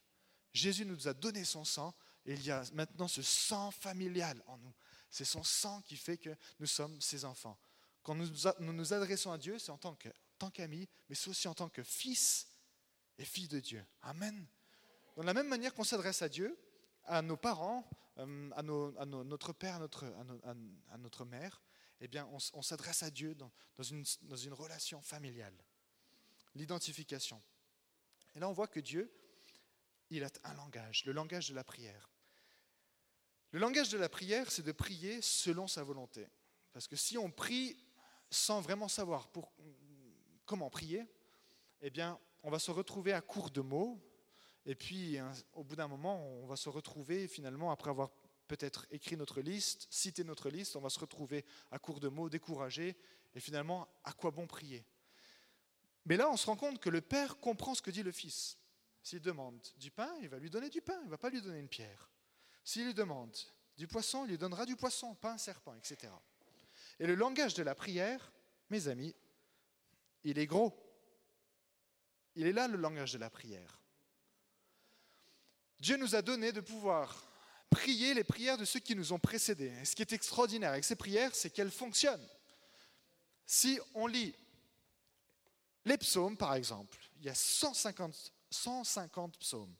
[0.53, 1.93] Jésus nous a donné son sang
[2.25, 4.73] et il y a maintenant ce sang familial en nous.
[5.09, 7.57] C'est son sang qui fait que nous sommes ses enfants.
[8.03, 11.69] Quand nous nous adressons à Dieu, c'est en tant qu'ami, mais c'est aussi en tant
[11.69, 12.47] que fils
[13.17, 13.83] et fille de Dieu.
[14.01, 14.45] Amen.
[15.17, 16.57] De la même manière qu'on s'adresse à Dieu,
[17.05, 21.61] à nos parents, euh, à, notre père, à notre, mère,
[22.01, 25.55] eh bien, on, s'adresse à Dieu dans une relation familiale.
[26.55, 27.41] L'identification.
[28.35, 29.11] Et là, on voit que Dieu,
[30.09, 32.09] il a un langage, le langage de la prière.
[33.51, 36.27] Le langage de la prière, c'est de prier selon sa volonté.
[36.71, 37.77] Parce que si on prie
[38.33, 39.29] sans vraiment savoir
[40.45, 41.05] comment prier,
[41.81, 44.01] eh bien, on va se retrouver à court de mots.
[44.65, 48.11] Et puis, hein, au bout d'un moment, on va se retrouver finalement, après avoir
[48.47, 52.29] peut-être écrit notre liste, cité notre liste, on va se retrouver à court de mots,
[52.29, 52.97] découragé.
[53.35, 54.85] Et finalement, à quoi bon prier?
[56.05, 58.57] Mais là, on se rend compte que le Père comprend ce que dit le Fils.
[59.01, 61.41] S'il demande du pain, il va lui donner du pain, il ne va pas lui
[61.41, 62.09] donner une pierre.
[62.63, 63.35] S'il lui demande
[63.75, 66.11] du poisson, il lui donnera du poisson, pas un serpent, etc.
[66.99, 68.31] Et le langage de la prière,
[68.69, 69.15] mes amis,
[70.23, 70.73] il est gros.
[72.35, 73.79] Il est là le langage de la prière.
[75.79, 77.27] Dieu nous a donné de pouvoir
[77.69, 79.73] prier les prières de ceux qui nous ont précédés.
[79.81, 82.27] Et ce qui est extraordinaire avec ces prières, c'est qu'elles fonctionnent.
[83.45, 84.33] Si on lit
[85.85, 89.75] les psaumes, par exemple, il y a 150, 150 psaumes.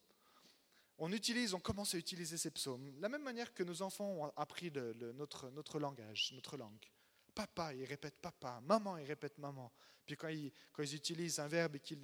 [0.97, 4.06] On utilise, on commence à utiliser ces psaumes, de la même manière que nos enfants
[4.06, 4.71] ont appris
[5.15, 6.86] notre, notre langage, notre langue.
[7.34, 8.62] Papa, ils répètent papa.
[8.62, 9.72] Maman, ils répètent maman.
[10.06, 12.00] Puis quand ils, utilisent un verbe et qu'ils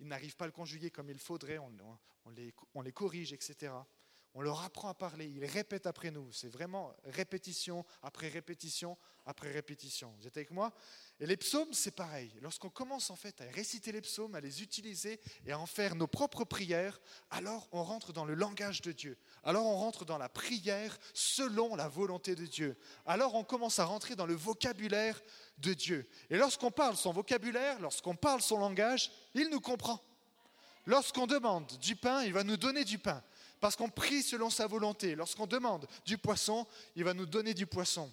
[0.00, 3.72] n'arrivent pas à le conjuguer comme il faudrait, on les corrige, etc.
[4.34, 6.32] On leur apprend à parler, ils répètent après nous.
[6.32, 10.12] C'est vraiment répétition après répétition après répétition.
[10.18, 10.72] Vous êtes avec moi?
[11.20, 12.32] Et les psaumes, c'est pareil.
[12.40, 15.94] Lorsqu'on commence en fait à réciter les psaumes, à les utiliser et à en faire
[15.94, 19.16] nos propres prières, alors on rentre dans le langage de Dieu.
[19.44, 22.76] Alors on rentre dans la prière selon la volonté de Dieu.
[23.06, 25.20] Alors on commence à rentrer dans le vocabulaire
[25.58, 26.08] de Dieu.
[26.30, 30.02] Et lorsqu'on parle son vocabulaire, lorsqu'on parle son langage, il nous comprend.
[30.84, 33.22] Lorsqu'on demande du pain, il va nous donner du pain
[33.62, 35.14] parce qu'on prie selon sa volonté.
[35.14, 38.10] Lorsqu'on demande du poisson, il va nous donner du poisson.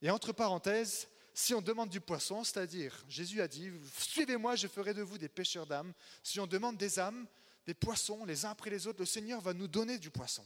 [0.00, 4.94] Et entre parenthèses, si on demande du poisson, c'est-à-dire, Jésus a dit, suivez-moi, je ferai
[4.94, 5.92] de vous des pêcheurs d'âmes.
[6.22, 7.26] Si on demande des âmes,
[7.66, 10.44] des poissons, les uns après les autres, le Seigneur va nous donner du poisson.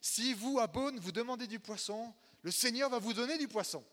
[0.00, 3.84] Si vous, à Beaune, vous demandez du poisson, le Seigneur va vous donner du poisson.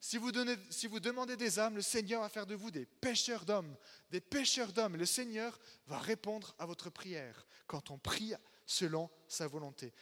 [0.00, 3.76] Si vous, demandez des âmes, le Seigneur va faire de vous des pêcheurs d'hommes,
[4.10, 4.96] des pêcheurs d'hommes.
[4.96, 8.34] Le Seigneur va répondre à votre prière quand on prie
[8.66, 9.92] selon sa volonté.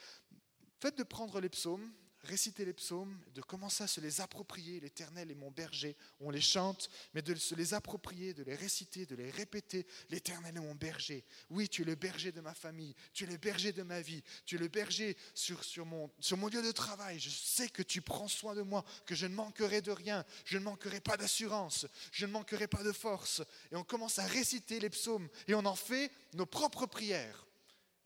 [0.80, 1.92] Faites de prendre les psaumes,
[2.24, 4.80] réciter les psaumes, de commencer à se les approprier.
[4.80, 9.06] L'Éternel est mon berger, on les chante, mais de se les approprier, de les réciter,
[9.06, 9.86] de les répéter.
[10.08, 11.24] L'Éternel est mon berger.
[11.50, 14.22] Oui, tu es le berger de ma famille, tu es le berger de ma vie,
[14.44, 17.18] tu es le berger sur, sur, mon, sur mon lieu de travail.
[17.18, 20.58] Je sais que tu prends soin de moi, que je ne manquerai de rien, je
[20.58, 23.42] ne manquerai pas d'assurance, je ne manquerai pas de force.
[23.72, 27.46] Et on commence à réciter les psaumes et on en fait nos propres prières.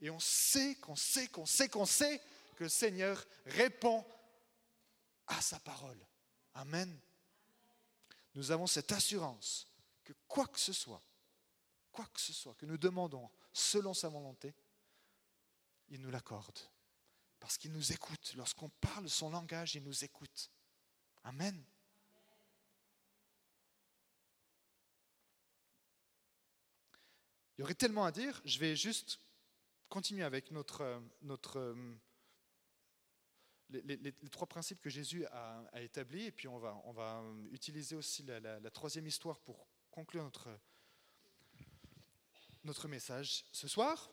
[0.01, 2.21] Et on sait qu'on sait qu'on sait qu'on sait
[2.55, 4.05] que le Seigneur répond
[5.27, 5.99] à sa parole.
[6.53, 6.99] Amen.
[8.35, 9.67] Nous avons cette assurance
[10.03, 11.01] que quoi que ce soit,
[11.91, 14.53] quoi que ce soit que nous demandons selon sa volonté,
[15.89, 16.59] il nous l'accorde.
[17.39, 18.33] Parce qu'il nous écoute.
[18.35, 20.51] Lorsqu'on parle son langage, il nous écoute.
[21.23, 21.63] Amen.
[27.57, 29.19] Il y aurait tellement à dire, je vais juste
[29.89, 31.95] continuer avec notre, euh, notre, euh,
[33.69, 38.23] les, trois principes que Jésus a, établis, et puis on va, on va utiliser aussi
[38.23, 40.49] la, troisième histoire pour conclure notre,
[42.63, 43.45] notre message.
[43.51, 44.09] Ce soir,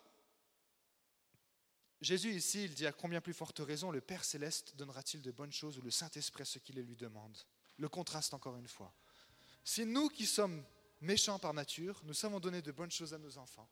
[2.00, 5.52] Jésus ici, il dit à combien plus forte raison le Père céleste donnera-t-il de bonnes
[5.52, 7.38] choses ou le Saint-Esprit ce qu'il lui demande?
[7.78, 8.94] Le contraste encore une fois.
[9.64, 10.64] Si nous qui sommes
[11.00, 13.68] méchants par nature, nous savons donner de bonnes choses à nos enfants,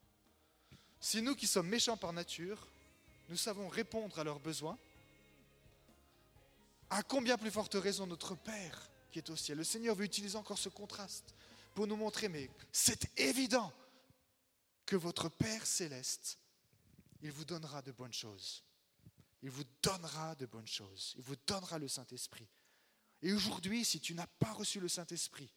[1.02, 2.68] si nous qui sommes méchants par nature,
[3.28, 4.78] nous savons répondre à leurs besoins,
[6.90, 9.58] à combien plus forte raison notre Père qui est au ciel.
[9.58, 11.34] Le Seigneur veut utiliser encore ce contraste
[11.74, 13.72] pour nous montrer, mais c'est évident
[14.86, 16.38] que votre Père céleste,
[17.20, 18.62] il vous donnera de bonnes choses.
[19.42, 21.14] Il vous donnera de bonnes choses.
[21.16, 22.46] Il vous donnera le Saint-Esprit.
[23.22, 25.50] Et aujourd'hui, si tu n'as pas reçu le Saint-Esprit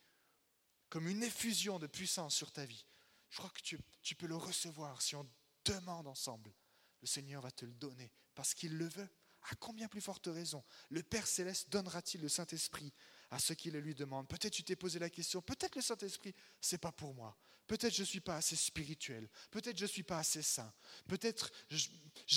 [0.89, 2.85] comme une effusion de puissance sur ta vie,
[3.35, 5.29] je crois que tu, peux le recevoir si on
[5.65, 6.53] demande ensemble.
[7.01, 9.09] Le Seigneur va te le donner parce qu'il le veut.
[9.51, 12.93] À combien plus forte raison le Père céleste donnera-t-il le Saint-Esprit
[13.31, 14.25] à ceux qui le lui demandent?
[14.29, 17.37] Peut-être tu t'es posé la question, peut-être le Saint-Esprit, c'est pas pour moi.
[17.67, 19.27] Peut-être je ne suis pas assez spirituel.
[19.51, 20.73] Peut-être je ne suis pas assez saint.
[21.05, 21.89] Peut-être je,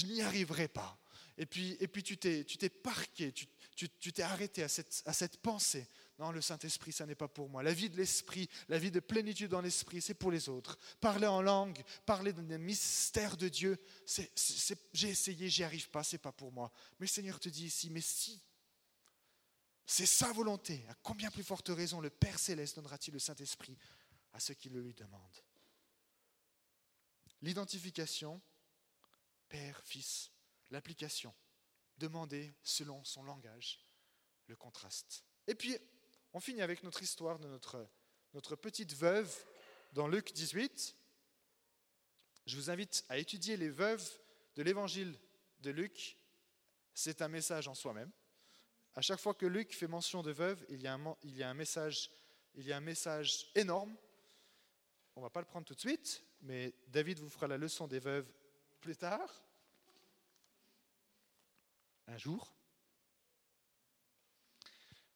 [0.04, 0.98] n'y arriverai pas.
[1.36, 5.86] Et puis, et puis tu t'es parqué, tu t'es arrêté à cette pensée.
[6.18, 7.62] Non, le Saint-Esprit, ça n'est pas pour moi.
[7.62, 10.76] La vie de l'Esprit, la vie de plénitude dans l'Esprit, c'est pour les autres.
[11.00, 13.78] Parler en langue, parler des mystères de Dieu,
[14.92, 16.72] j'ai essayé, j'y arrive pas, c'est pas pour moi.
[16.98, 18.42] Mais le Seigneur te dit ici, mais si,
[19.86, 23.78] c'est sa volonté, à combien plus forte raison le Père céleste donnera-t-il le Saint-Esprit
[24.32, 25.44] à ceux qui le lui demandent?
[27.42, 28.42] L'identification,
[29.48, 30.32] Père, Fils,
[30.70, 31.32] l'application,
[31.96, 33.78] demander selon son langage,
[34.48, 35.22] le contraste.
[35.46, 35.78] Et puis,
[36.38, 39.28] on finit avec notre histoire de notre, petite veuve
[39.92, 40.94] dans Luc 18.
[42.46, 44.08] Je vous invite à étudier les veuves
[44.54, 45.12] de l'évangile
[45.62, 46.16] de Luc.
[46.94, 48.12] C'est un message en soi-même.
[48.94, 52.08] À chaque fois que Luc fait mention de veuve, il y a un, message,
[52.54, 53.96] il y a un message énorme
[55.16, 57.88] on ne va pas le prendre tout de suite, mais David vous fera la leçon
[57.88, 58.32] des veuves
[58.80, 59.42] plus tard,
[62.06, 62.54] un jour.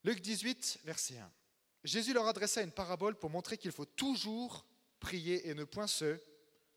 [0.05, 1.33] Luc 18, verset 1.
[1.85, 4.65] Jésus leur adressa une parabole pour montrer qu'il faut toujours
[5.01, 6.21] prier et ne point se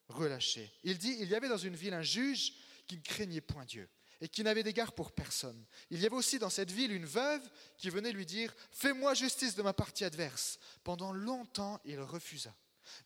[0.07, 0.71] relâcher.
[0.83, 2.53] Il dit, il y avait dans une ville un juge
[2.87, 3.89] qui ne craignait point Dieu
[4.21, 5.65] et qui n'avait d'égard pour personne.
[5.89, 9.55] Il y avait aussi dans cette ville une veuve qui venait lui dire, Fais-moi justice
[9.55, 10.59] de ma partie adverse.
[10.83, 12.55] Pendant longtemps, il refusa.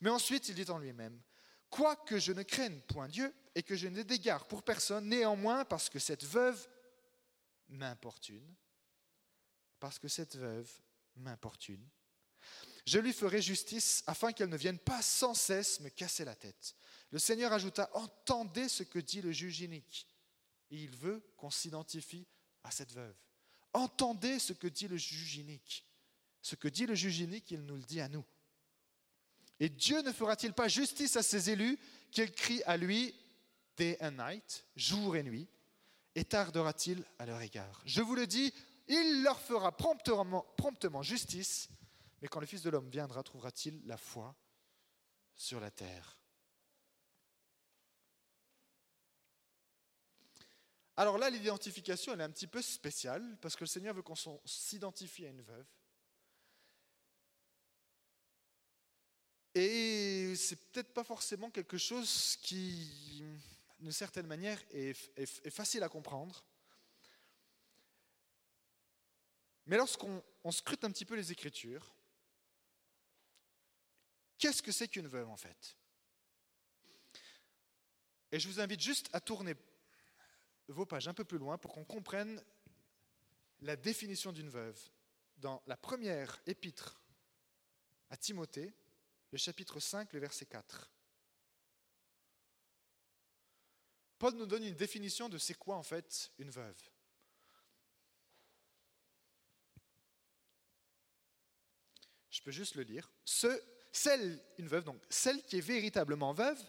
[0.00, 1.20] Mais ensuite, il dit en lui-même,
[1.68, 5.88] Quoique je ne craigne point Dieu et que je n'ai d'égard pour personne, néanmoins, parce
[5.88, 6.68] que cette veuve
[7.68, 8.54] m'importune,
[9.80, 10.70] parce que cette veuve
[11.16, 11.84] m'importune,
[12.86, 16.74] je lui ferai justice afin qu'elle ne vienne pas sans cesse me casser la tête.
[17.10, 20.06] Le Seigneur ajouta, entendez ce que dit le juge inique.
[20.70, 22.26] Et il veut qu'on s'identifie
[22.62, 23.14] à cette veuve.
[23.72, 25.86] Entendez ce que dit le juge inique.
[26.42, 28.24] Ce que dit le juge inique, il nous le dit à nous.
[29.58, 31.78] Et Dieu ne fera-t-il pas justice à ses élus
[32.10, 33.14] qu'ils crient à lui
[33.76, 35.48] day and night, jour et nuit,
[36.14, 37.82] et tardera-t-il à leur égard?
[37.84, 38.52] Je vous le dis,
[38.90, 41.68] il leur fera promptement, justice,
[42.20, 44.34] mais quand le Fils de l'homme viendra, trouvera-t-il la foi
[45.34, 46.18] sur la terre?
[50.96, 54.16] Alors là, l'identification, elle est un petit peu spéciale, parce que le Seigneur veut qu'on
[54.44, 55.66] s'identifie à une veuve.
[59.54, 63.24] Et c'est peut-être pas forcément quelque chose qui,
[63.78, 64.92] d'une certaine manière, est,
[65.50, 66.44] facile à comprendre.
[69.70, 71.94] Mais lorsqu'on scrute un petit peu les Écritures,
[74.36, 75.76] qu'est-ce que c'est qu'une veuve en fait?
[78.32, 79.54] Et je vous invite juste à tourner
[80.66, 82.42] vos pages un peu plus loin pour qu'on comprenne
[83.60, 84.76] la définition d'une veuve.
[85.36, 87.00] Dans la première épître
[88.08, 88.74] à Timothée,
[89.30, 90.90] le chapitre 5, le verset 4.
[94.18, 96.90] Paul nous donne une définition de c'est quoi en fait une veuve.
[102.40, 103.10] Je peux juste le lire.
[103.26, 106.60] Ce, celle, une veuve, donc celle qui est véritablement veuve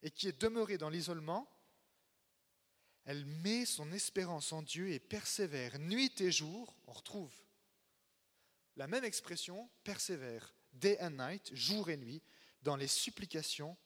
[0.00, 1.48] et qui est demeurée dans l'isolement,
[3.04, 6.76] elle met son espérance en Dieu et persévère nuit et jour.
[6.86, 7.34] On retrouve
[8.76, 12.22] la même expression, persévère, day and night, jour et nuit,
[12.62, 13.76] dans les supplications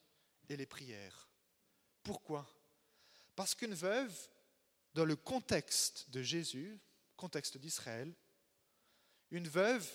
[0.50, 1.30] et les prières.
[2.02, 2.46] Pourquoi?
[3.34, 4.14] Parce qu'une veuve,
[4.92, 6.78] dans le contexte de Jésus,
[7.16, 8.14] contexte d'Israël,
[9.30, 9.90] une veuve,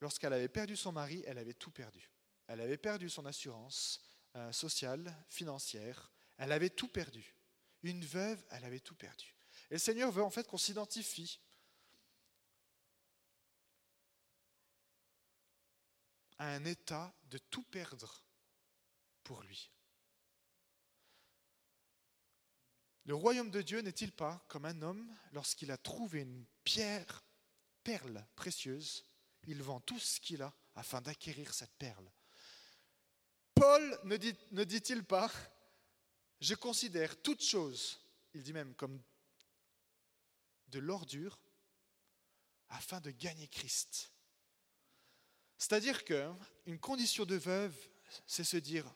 [0.00, 2.10] lorsqu'elle avait perdu son mari, elle avait tout perdu.
[2.46, 4.02] Elle avait perdu son assurance
[4.36, 7.34] euh, sociale, financière, elle avait tout perdu.
[7.82, 9.34] Une veuve, elle avait tout perdu.
[9.70, 11.40] Et le Seigneur veut en fait qu'on s'identifie
[16.38, 18.24] à un état de tout perdre
[19.22, 19.70] pour lui.
[23.04, 27.24] Le royaume de Dieu n'est-il pas comme un homme lorsqu'il a trouvé une pierre,
[27.82, 29.04] perle précieuse,
[29.46, 32.10] il vend tout ce qu'il a afin d'acquérir cette perle
[33.60, 35.30] Paul ne, dit, ne dit-il pas,
[36.40, 38.00] je considère toute chose,
[38.32, 39.02] il dit même comme
[40.68, 41.38] de l'ordure,
[42.70, 44.12] afin de gagner Christ.
[45.58, 47.76] C'est-à-dire qu'une condition de veuve,
[48.26, 48.90] c'est se dire,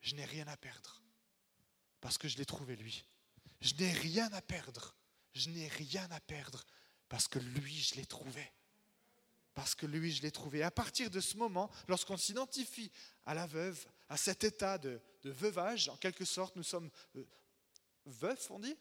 [0.00, 1.02] je n'ai rien à perdre,
[2.00, 3.04] parce que je l'ai trouvé lui.
[3.60, 4.96] Je n'ai rien à perdre,
[5.34, 6.64] je n'ai rien à perdre,
[7.10, 8.50] parce que lui, je l'ai trouvé.
[9.54, 10.62] Parce que lui, je l'ai trouvé.
[10.62, 12.90] À partir de ce moment, lorsqu'on s'identifie
[13.26, 17.24] à la veuve, à cet état de, veuvage, en quelque sorte, nous sommes euh,
[18.06, 18.76] veufs, on dit,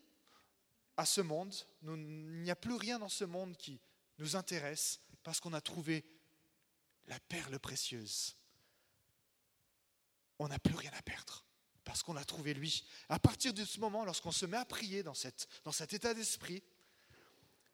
[0.98, 1.54] à ce monde.
[1.84, 3.80] il n'y a plus rien dans ce monde qui
[4.18, 6.06] nous intéresse parce qu'on a trouvé
[7.08, 8.36] la perle précieuse.
[10.40, 11.46] On n'a plus rien à perdre
[11.84, 12.86] parce qu'on a trouvé lui.
[13.10, 16.14] À partir de ce moment, lorsqu'on se met à prier dans, cette, dans cet état
[16.14, 16.64] d'esprit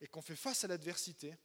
[0.02, 1.38] et qu'on fait face à l'adversité,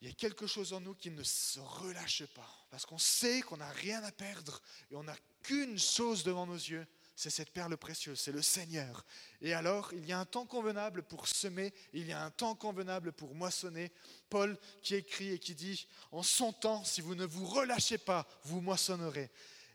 [0.00, 3.40] il y a quelque chose en nous qui ne se relâche pas parce qu'on sait
[3.42, 6.86] qu'on n'a rien à perdre et on n'a qu'une chose devant nos yeux,
[7.16, 9.04] c'est cette perle précieuse, c'est le Seigneur.
[9.40, 12.56] Et alors, il y a un temps convenable pour semer, il y a un temps
[12.56, 13.92] convenable pour moissonner.
[14.28, 18.26] Paul qui écrit et qui dit, en son temps, si vous ne vous relâchez pas,
[18.42, 19.30] vous moissonnerez.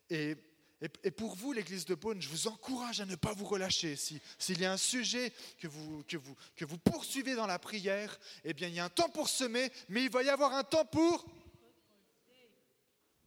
[0.09, 0.35] Et,
[0.81, 3.95] et, pour vous, l'Église de Beaune, je vous encourage à ne pas vous relâcher.
[3.95, 8.17] S'il y a un sujet que vous, que, vous, que vous poursuivez dans la prière,
[8.43, 10.63] eh bien, il y a un temps pour semer, mais il va y avoir un
[10.63, 11.25] temps pour...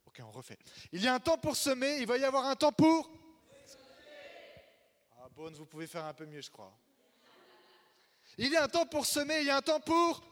[0.07, 0.59] Ok, on refait.
[0.93, 3.11] Il y a un temps pour semer, il va y avoir un temps pour
[5.51, 6.73] vous pouvez faire un peu mieux, je crois.
[8.39, 10.23] Il y a un temps pour semer, il y a un temps pour...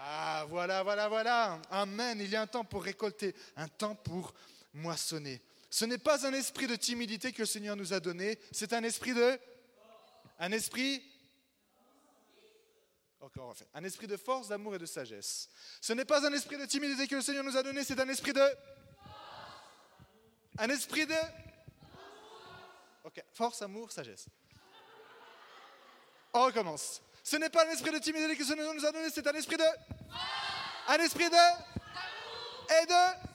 [0.00, 1.62] Ah, voilà, voilà, voilà.
[1.70, 2.18] Amen.
[2.20, 4.34] Il y a un temps pour récolter, un temps pour
[4.72, 5.42] moissonner.
[5.70, 8.82] Ce n'est pas un esprit de timidité que le Seigneur nous a donné, c'est un
[8.82, 9.38] esprit de...
[10.38, 11.02] Un esprit...
[13.20, 13.68] Encore en fait.
[13.72, 15.48] Un esprit de force, d'amour et de sagesse.
[15.80, 18.08] Ce n'est pas un esprit de timidité que le Seigneur nous a donné, c'est un
[18.08, 18.42] esprit de...
[20.58, 21.14] Un esprit de...
[23.04, 24.26] Ok, force, amour, sagesse.
[26.34, 27.00] On recommence.
[27.24, 29.32] Ce n'est pas un esprit de timidité que le Seigneur nous a donné, c'est un
[29.32, 29.64] esprit de...
[30.88, 31.36] Un esprit de...
[32.82, 33.31] Et de...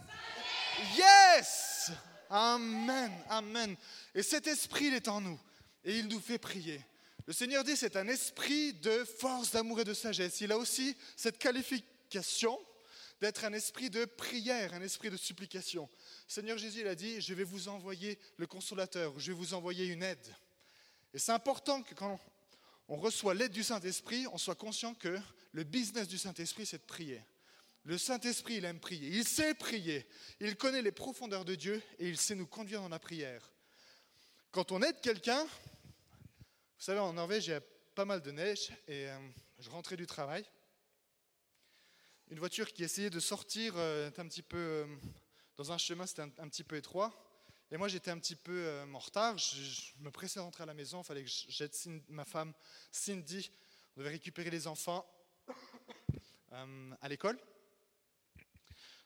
[0.95, 1.91] Yes
[2.29, 3.75] Amen, amen.
[4.13, 5.39] Et cet esprit, il est en nous.
[5.83, 6.83] Et il nous fait prier.
[7.25, 10.41] Le Seigneur dit, c'est un esprit de force, d'amour et de sagesse.
[10.41, 12.59] Il a aussi cette qualification
[13.19, 15.89] d'être un esprit de prière, un esprit de supplication.
[16.27, 19.85] Seigneur Jésus, il a dit, je vais vous envoyer le consolateur, je vais vous envoyer
[19.87, 20.35] une aide.
[21.13, 22.19] Et c'est important que quand
[22.87, 25.17] on reçoit l'aide du Saint-Esprit, on soit conscient que
[25.51, 27.21] le business du Saint-Esprit, c'est de prier.
[27.83, 29.09] Le Saint-Esprit, il aime prier.
[29.09, 30.05] Il sait prier.
[30.39, 33.51] Il connaît les profondeurs de Dieu et il sait nous conduire dans la prière.
[34.51, 35.43] Quand on aide quelqu'un,
[36.77, 37.61] vous savez, en Norvège, il y a
[37.95, 39.17] pas mal de neige et euh,
[39.57, 40.45] je rentrais du travail.
[42.29, 44.85] Une voiture qui essayait de sortir euh, un petit peu euh,
[45.55, 47.11] dans un chemin, c'était un, petit peu étroit.
[47.71, 49.37] Et moi, j'étais un petit peu en retard.
[49.37, 51.01] Je, me pressais d'entrer à la maison.
[51.01, 51.73] Il fallait que j'aide
[52.09, 52.53] ma femme
[52.91, 53.49] Cindy.
[53.95, 55.05] On devait récupérer les enfants
[56.51, 57.39] à l'école.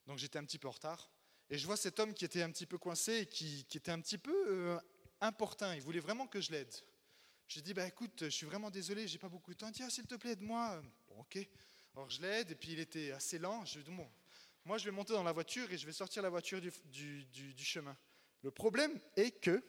[0.08, 1.10] Donc j'étais un petit peu en retard.
[1.50, 4.00] Et je vois cet homme qui était un petit peu coincé et qui, était un
[4.00, 4.80] petit peu
[5.20, 5.76] importun.
[5.76, 6.74] Il voulait vraiment que je l'aide.
[7.48, 9.72] J'ai dit, bah, écoute, je suis vraiment désolé, j'ai pas beaucoup de temps.
[9.72, 10.82] Tiens, s'il te plaît, aide-moi.
[11.10, 11.46] Bon, ok.
[11.94, 13.66] Alors je l'aide, et puis il était assez lent.
[13.66, 14.08] Je dis, bon,
[14.66, 17.98] moi je vais monter dans la voiture et je vais sortir la voiture du, chemin.
[18.44, 19.62] Le problème est que,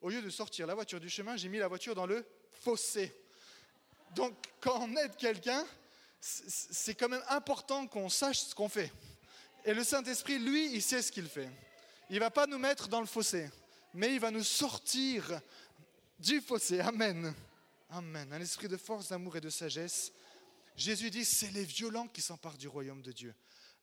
[0.00, 3.14] au lieu de sortir la voiture du chemin, j'ai mis la voiture dans le fossé.
[4.14, 5.64] Donc, quand on aide quelqu'un,
[6.20, 8.92] c'est quand même important qu'on sache ce qu'on fait.
[9.64, 11.50] Et le Saint-Esprit, lui, il sait ce qu'il fait.
[12.10, 13.50] Il ne va pas nous mettre dans le fossé,
[13.92, 15.40] mais il va nous sortir
[16.18, 16.80] du fossé.
[16.80, 17.34] Amen.
[17.90, 18.32] Amen.
[18.32, 20.12] Un esprit de force, d'amour et de sagesse.
[20.76, 23.34] Jésus dit, c'est les violents qui s'emparent du royaume de Dieu.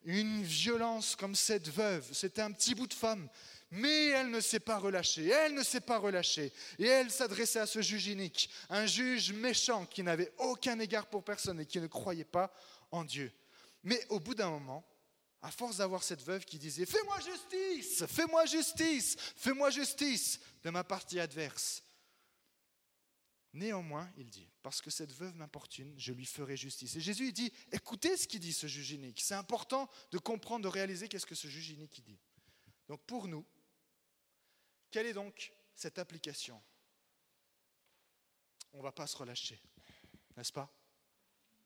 [0.04, 3.28] Une violence comme cette veuve, c'était un petit bout de femme,
[3.70, 6.52] mais elle ne s'est pas relâchée, elle ne s'est pas relâchée.
[6.78, 11.24] Et elle s'adressait à ce juge unique, un juge méchant qui n'avait aucun égard pour
[11.24, 12.52] personne et qui ne croyait pas
[12.92, 13.32] en Dieu.
[13.82, 14.84] Mais au bout d'un moment,
[15.42, 20.84] à force d'avoir cette veuve qui disait Fais-moi justice, fais-moi justice, fais-moi justice de ma
[20.84, 21.82] partie adverse,
[23.56, 26.94] Néanmoins, il dit, parce que cette veuve m'importune, je lui ferai justice.
[26.96, 29.18] Et Jésus il dit, écoutez ce qu'il dit, ce juge unique.
[29.22, 32.20] C'est important de comprendre, de réaliser qu'est-ce que ce juge unique dit.
[32.86, 33.46] Donc pour nous,
[34.90, 36.62] quelle est donc cette application?
[38.74, 39.58] On ne va pas se relâcher,
[40.36, 40.70] n'est-ce pas?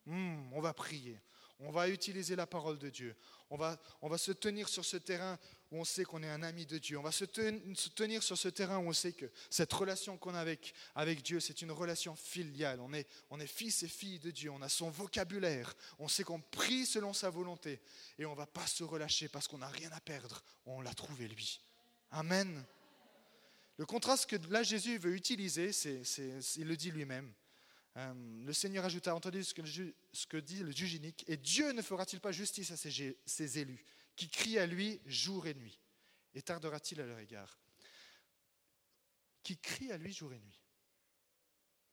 [0.06, 1.20] Hmm, On va prier,
[1.60, 3.14] on va utiliser la parole de Dieu.
[3.50, 5.38] On va, on va se tenir sur ce terrain
[5.70, 6.98] où on sait qu'on est un ami de Dieu.
[6.98, 10.40] On va se, tenir sur ce terrain où on sait que cette relation qu'on a
[10.40, 12.80] avec, avec Dieu, c'est une relation filiale.
[12.80, 14.50] On est, on est fils et filles de Dieu.
[14.50, 15.74] On a son vocabulaire.
[15.98, 17.80] On sait qu'on prie selon sa volonté.
[18.18, 20.42] Et on ne va pas se relâcher parce qu'on n'a rien à perdre.
[20.66, 21.60] On l'a trouvé lui.
[22.10, 22.64] Amen.
[23.76, 26.02] Le contraste que là Jésus veut utiliser, c'est,
[26.56, 27.32] il le dit lui-même.
[27.96, 32.30] Euh, le Seigneur ajouta, entendu ce que, dit le juge et Dieu ne fera-t-il pas
[32.30, 33.84] justice à ses, ses, élus,
[34.14, 35.80] qui crient à lui jour et nuit
[36.34, 37.58] Et tardera-t-il à leur égard?
[39.42, 40.60] Qui crient à lui jour et nuit.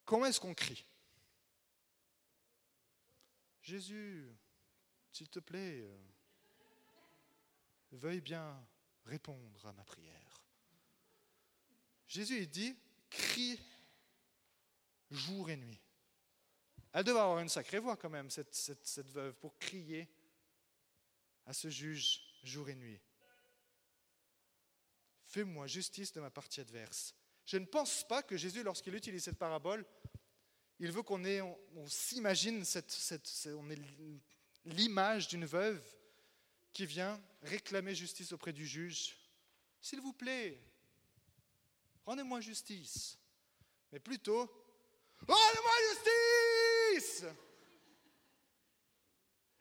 [0.06, 0.86] Comment est-ce qu'on crie?
[3.62, 4.30] Jésus,
[5.12, 5.98] s'il te plaît, euh,
[7.92, 8.66] veuille bien
[9.06, 10.44] répondre à ma prière.
[12.08, 12.78] Jésus, il dit,
[13.10, 13.60] crie
[15.12, 15.82] jour et nuit.
[16.98, 20.10] Elle devait avoir une sacrée voix quand même, cette, cette, veuve, pour crier
[21.46, 23.00] à ce juge jour et nuit.
[25.28, 27.14] Fais-moi justice de ma partie adverse.
[27.46, 29.86] Je ne pense pas que Jésus, lorsqu'il utilise cette parabole,
[30.80, 33.78] il veut qu'on ait, on, s'imagine cette, cette, on ait
[34.66, 35.84] l'image d'une veuve
[36.74, 39.16] qui vient réclamer justice auprès du juge.
[39.82, 40.60] S'il vous plaît,
[42.08, 43.20] rendez-moi justice.
[43.92, 44.52] Mais plutôt,
[45.28, 46.47] rendez-moi justice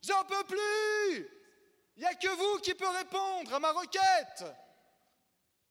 [0.02, 1.28] J'en peux plus
[1.96, 4.44] Il n'y a que vous qui peut répondre à ma requête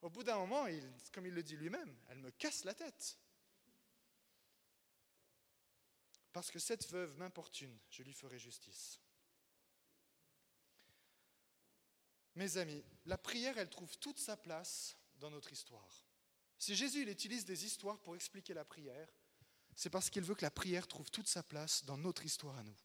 [0.01, 0.67] Au bout d'un moment,
[1.13, 3.17] comme il le dit lui-même, elle me casse la tête.
[6.33, 8.99] Parce que cette veuve m'importune, je lui ferai justice.
[12.35, 16.05] Mes amis, la prière, elle trouve toute sa place dans notre histoire.
[16.57, 19.07] Si Jésus il utilise des histoires pour expliquer la prière,
[19.75, 22.63] c'est parce qu'il veut que la prière trouve toute sa place dans notre histoire à
[22.63, 22.75] nous.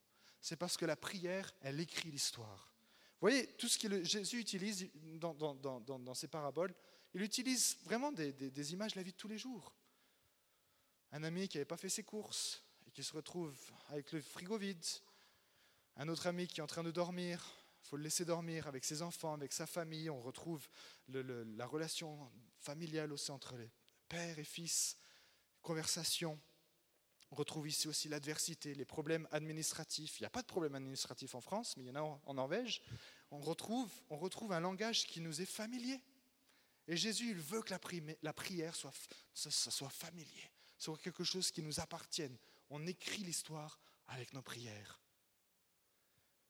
[0.40, 2.74] C'est parce que la prière, elle écrit l'histoire.
[3.20, 4.88] Vous voyez, tout ce que Jésus utilise
[5.18, 6.74] dans, ces paraboles,
[7.12, 9.74] il utilise vraiment des, images de la vie de tous les jours.
[11.12, 13.54] Un ami qui n'avait pas fait ses courses et qui se retrouve
[13.88, 14.84] avec le frigo vide.
[15.96, 17.44] Un autre ami qui est en train de dormir,
[17.82, 20.08] il faut le laisser dormir avec ses enfants, avec sa famille.
[20.08, 20.66] On retrouve
[21.08, 23.70] la relation familiale aussi entre les
[24.10, 24.98] père et fils,
[25.62, 26.38] conversation.
[27.32, 30.18] On retrouve ici aussi l'adversité, les problèmes administratifs.
[30.18, 32.34] Il n'y a pas de problème administratif en France, mais il y en a en,
[32.34, 32.82] Norvège.
[33.30, 33.92] On retrouve,
[34.52, 36.00] un langage qui nous est familier.
[36.88, 37.72] Et Jésus, il veut que
[38.22, 38.92] la, prière soit,
[39.32, 42.36] soit familier, soit quelque chose qui nous appartienne.
[42.68, 43.78] On écrit l'histoire
[44.08, 45.00] avec nos prières.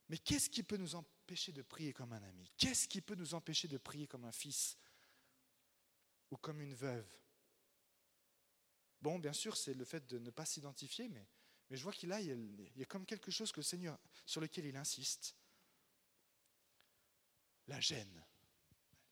[0.09, 2.51] Mais qu'est-ce qui peut nous empêcher de prier comme un ami?
[2.57, 4.79] Qu'est-ce qui peut nous empêcher de prier comme un fils
[6.31, 7.07] ou comme une veuve?
[9.03, 11.27] Bon, bien sûr, c'est le fait de ne pas s'identifier, mais,
[11.71, 12.33] je vois qu'il a, y
[12.83, 15.37] a comme quelque chose que le Seigneur, sur lequel il insiste.
[17.69, 18.25] La gêne,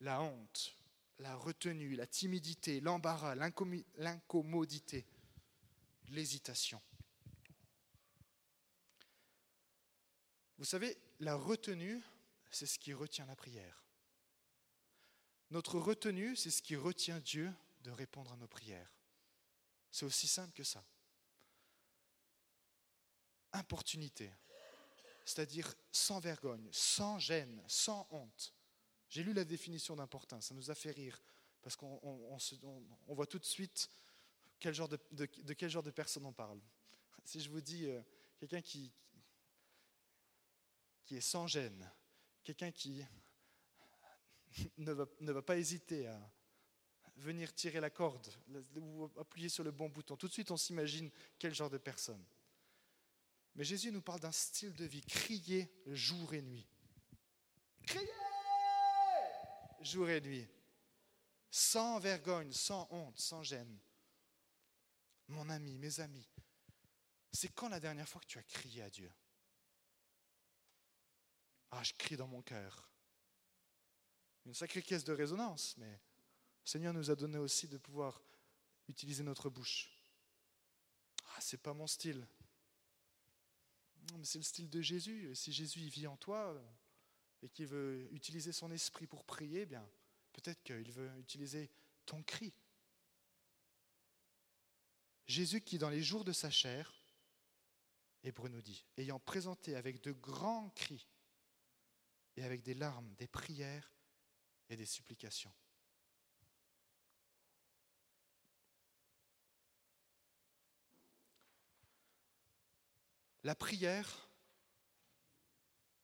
[0.00, 0.76] la honte,
[1.18, 5.06] la retenue, la timidité, l'embarras, l'incommodité,
[6.08, 6.82] l'hésitation.
[10.58, 12.02] Vous savez, la retenue,
[12.50, 13.84] c'est ce qui retient la prière.
[15.50, 18.97] Notre retenue, c'est ce qui retient Dieu de répondre à nos prières.
[19.90, 20.84] C'est aussi simple que ça.
[23.52, 24.30] Importunité,
[25.24, 28.54] c'est-à-dire sans vergogne, sans gêne, sans honte.
[29.08, 31.22] J'ai lu la définition d'importance, ça nous a fait rire,
[31.62, 33.88] parce qu'on on, voit tout de suite
[34.58, 36.60] quel genre de, quel genre de personne on parle.
[37.24, 38.00] Si je vous dis euh,
[38.38, 38.90] quelqu'un qui,
[41.04, 41.90] qui est sans gêne,
[42.42, 43.04] quelqu'un qui
[44.78, 46.32] ne va, pas hésiter à,
[47.18, 48.28] venir tirer la corde
[48.76, 50.16] ou appuyer sur le bon bouton.
[50.16, 52.24] Tout de suite, on s'imagine quel genre de personne.
[53.54, 56.66] Mais Jésus nous parle d'un style de vie, crier jour et nuit.
[57.86, 58.08] Crier
[59.80, 60.46] jour et nuit.
[61.50, 63.78] Sans vergogne, sans honte, sans gêne.
[65.28, 66.28] Mon ami, mes amis,
[67.32, 69.12] c'est quand la dernière fois que tu as crié à Dieu?
[71.70, 72.90] Ah, je crie dans mon cœur.
[74.46, 76.00] Une sacrée caisse de résonance, mais
[76.68, 78.20] Seigneur nous a donné aussi de pouvoir
[78.88, 79.88] utiliser notre bouche.
[81.28, 82.28] Ah, c'est pas mon style.
[84.18, 85.34] Mais c'est le style de Jésus.
[85.34, 86.62] si Jésus vit en toi
[87.40, 89.88] et qu'il veut utiliser son esprit pour prier, eh bien,
[90.34, 91.70] peut-être qu'il veut utiliser
[92.04, 92.52] ton cri.
[95.26, 97.02] Jésus qui, dans les jours de sa chair,
[98.24, 101.08] Hébreu nous dit, ayant présenté avec de grands cris
[102.36, 103.90] et avec des larmes, des prières
[104.68, 105.54] et des supplications.
[113.44, 114.30] La prière,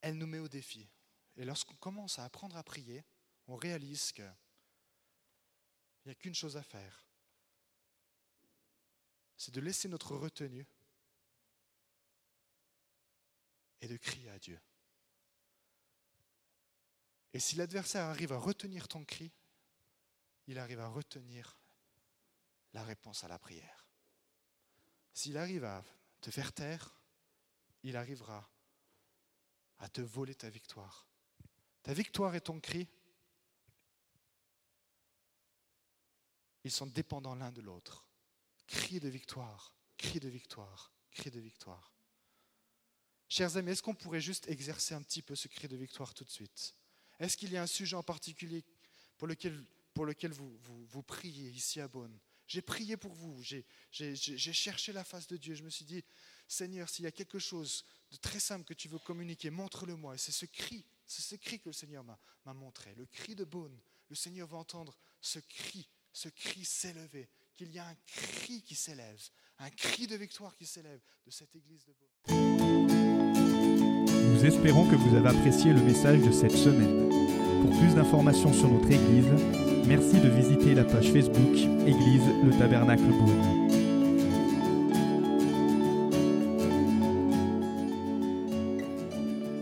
[0.00, 0.88] elle nous met au défi.
[1.36, 3.04] Et lorsqu'on commence à apprendre à prier,
[3.46, 4.34] on réalise qu'il
[6.06, 7.06] n'y a qu'une chose à faire.
[9.36, 10.66] C'est de laisser notre retenue
[13.80, 14.60] et de crier à Dieu.
[17.32, 19.32] Et si l'adversaire arrive à retenir ton cri,
[20.46, 21.58] il arrive à retenir
[22.72, 23.86] la réponse à la prière.
[25.12, 25.84] S'il arrive à
[26.20, 26.94] te faire taire,
[27.84, 28.50] il arrivera
[29.78, 31.06] à te voler ta victoire.
[31.82, 32.88] Ta victoire et ton cri,
[36.64, 38.06] ils sont dépendants l'un de l'autre.
[38.66, 41.92] Cri de victoire, cri de victoire, cri de victoire.
[43.28, 46.24] Chers amis, est-ce qu'on pourrait juste exercer un petit peu ce cri de victoire tout
[46.24, 46.74] de suite?
[47.18, 48.64] Est-ce qu'il y a un sujet en particulier
[49.18, 52.18] pour lequel, vous, vous, vous priez ici à Beaune?
[52.46, 53.66] J'ai prié pour vous, j'ai
[54.36, 56.04] cherché la face de Dieu, je me suis dit,
[56.48, 60.14] Seigneur, s'il y a quelque chose de très simple que tu veux communiquer, montre-le-moi.
[60.14, 62.94] Et c'est ce cri, c'est ce cri que le Seigneur m'a montré.
[62.94, 63.78] Le cri de Beaune.
[64.08, 67.28] Le Seigneur va entendre ce cri, ce cri s'élever.
[67.54, 69.20] Qu'il y a un cri qui s'élève,
[69.58, 72.34] un cri de victoire qui s'élève de cette église de Beaune.
[74.32, 77.08] Nous espérons que vous avez apprécié le message de cette semaine.
[77.62, 79.30] Pour plus d'informations sur notre église,
[79.86, 83.63] merci de visiter la page Facebook Église le Tabernacle Beaune.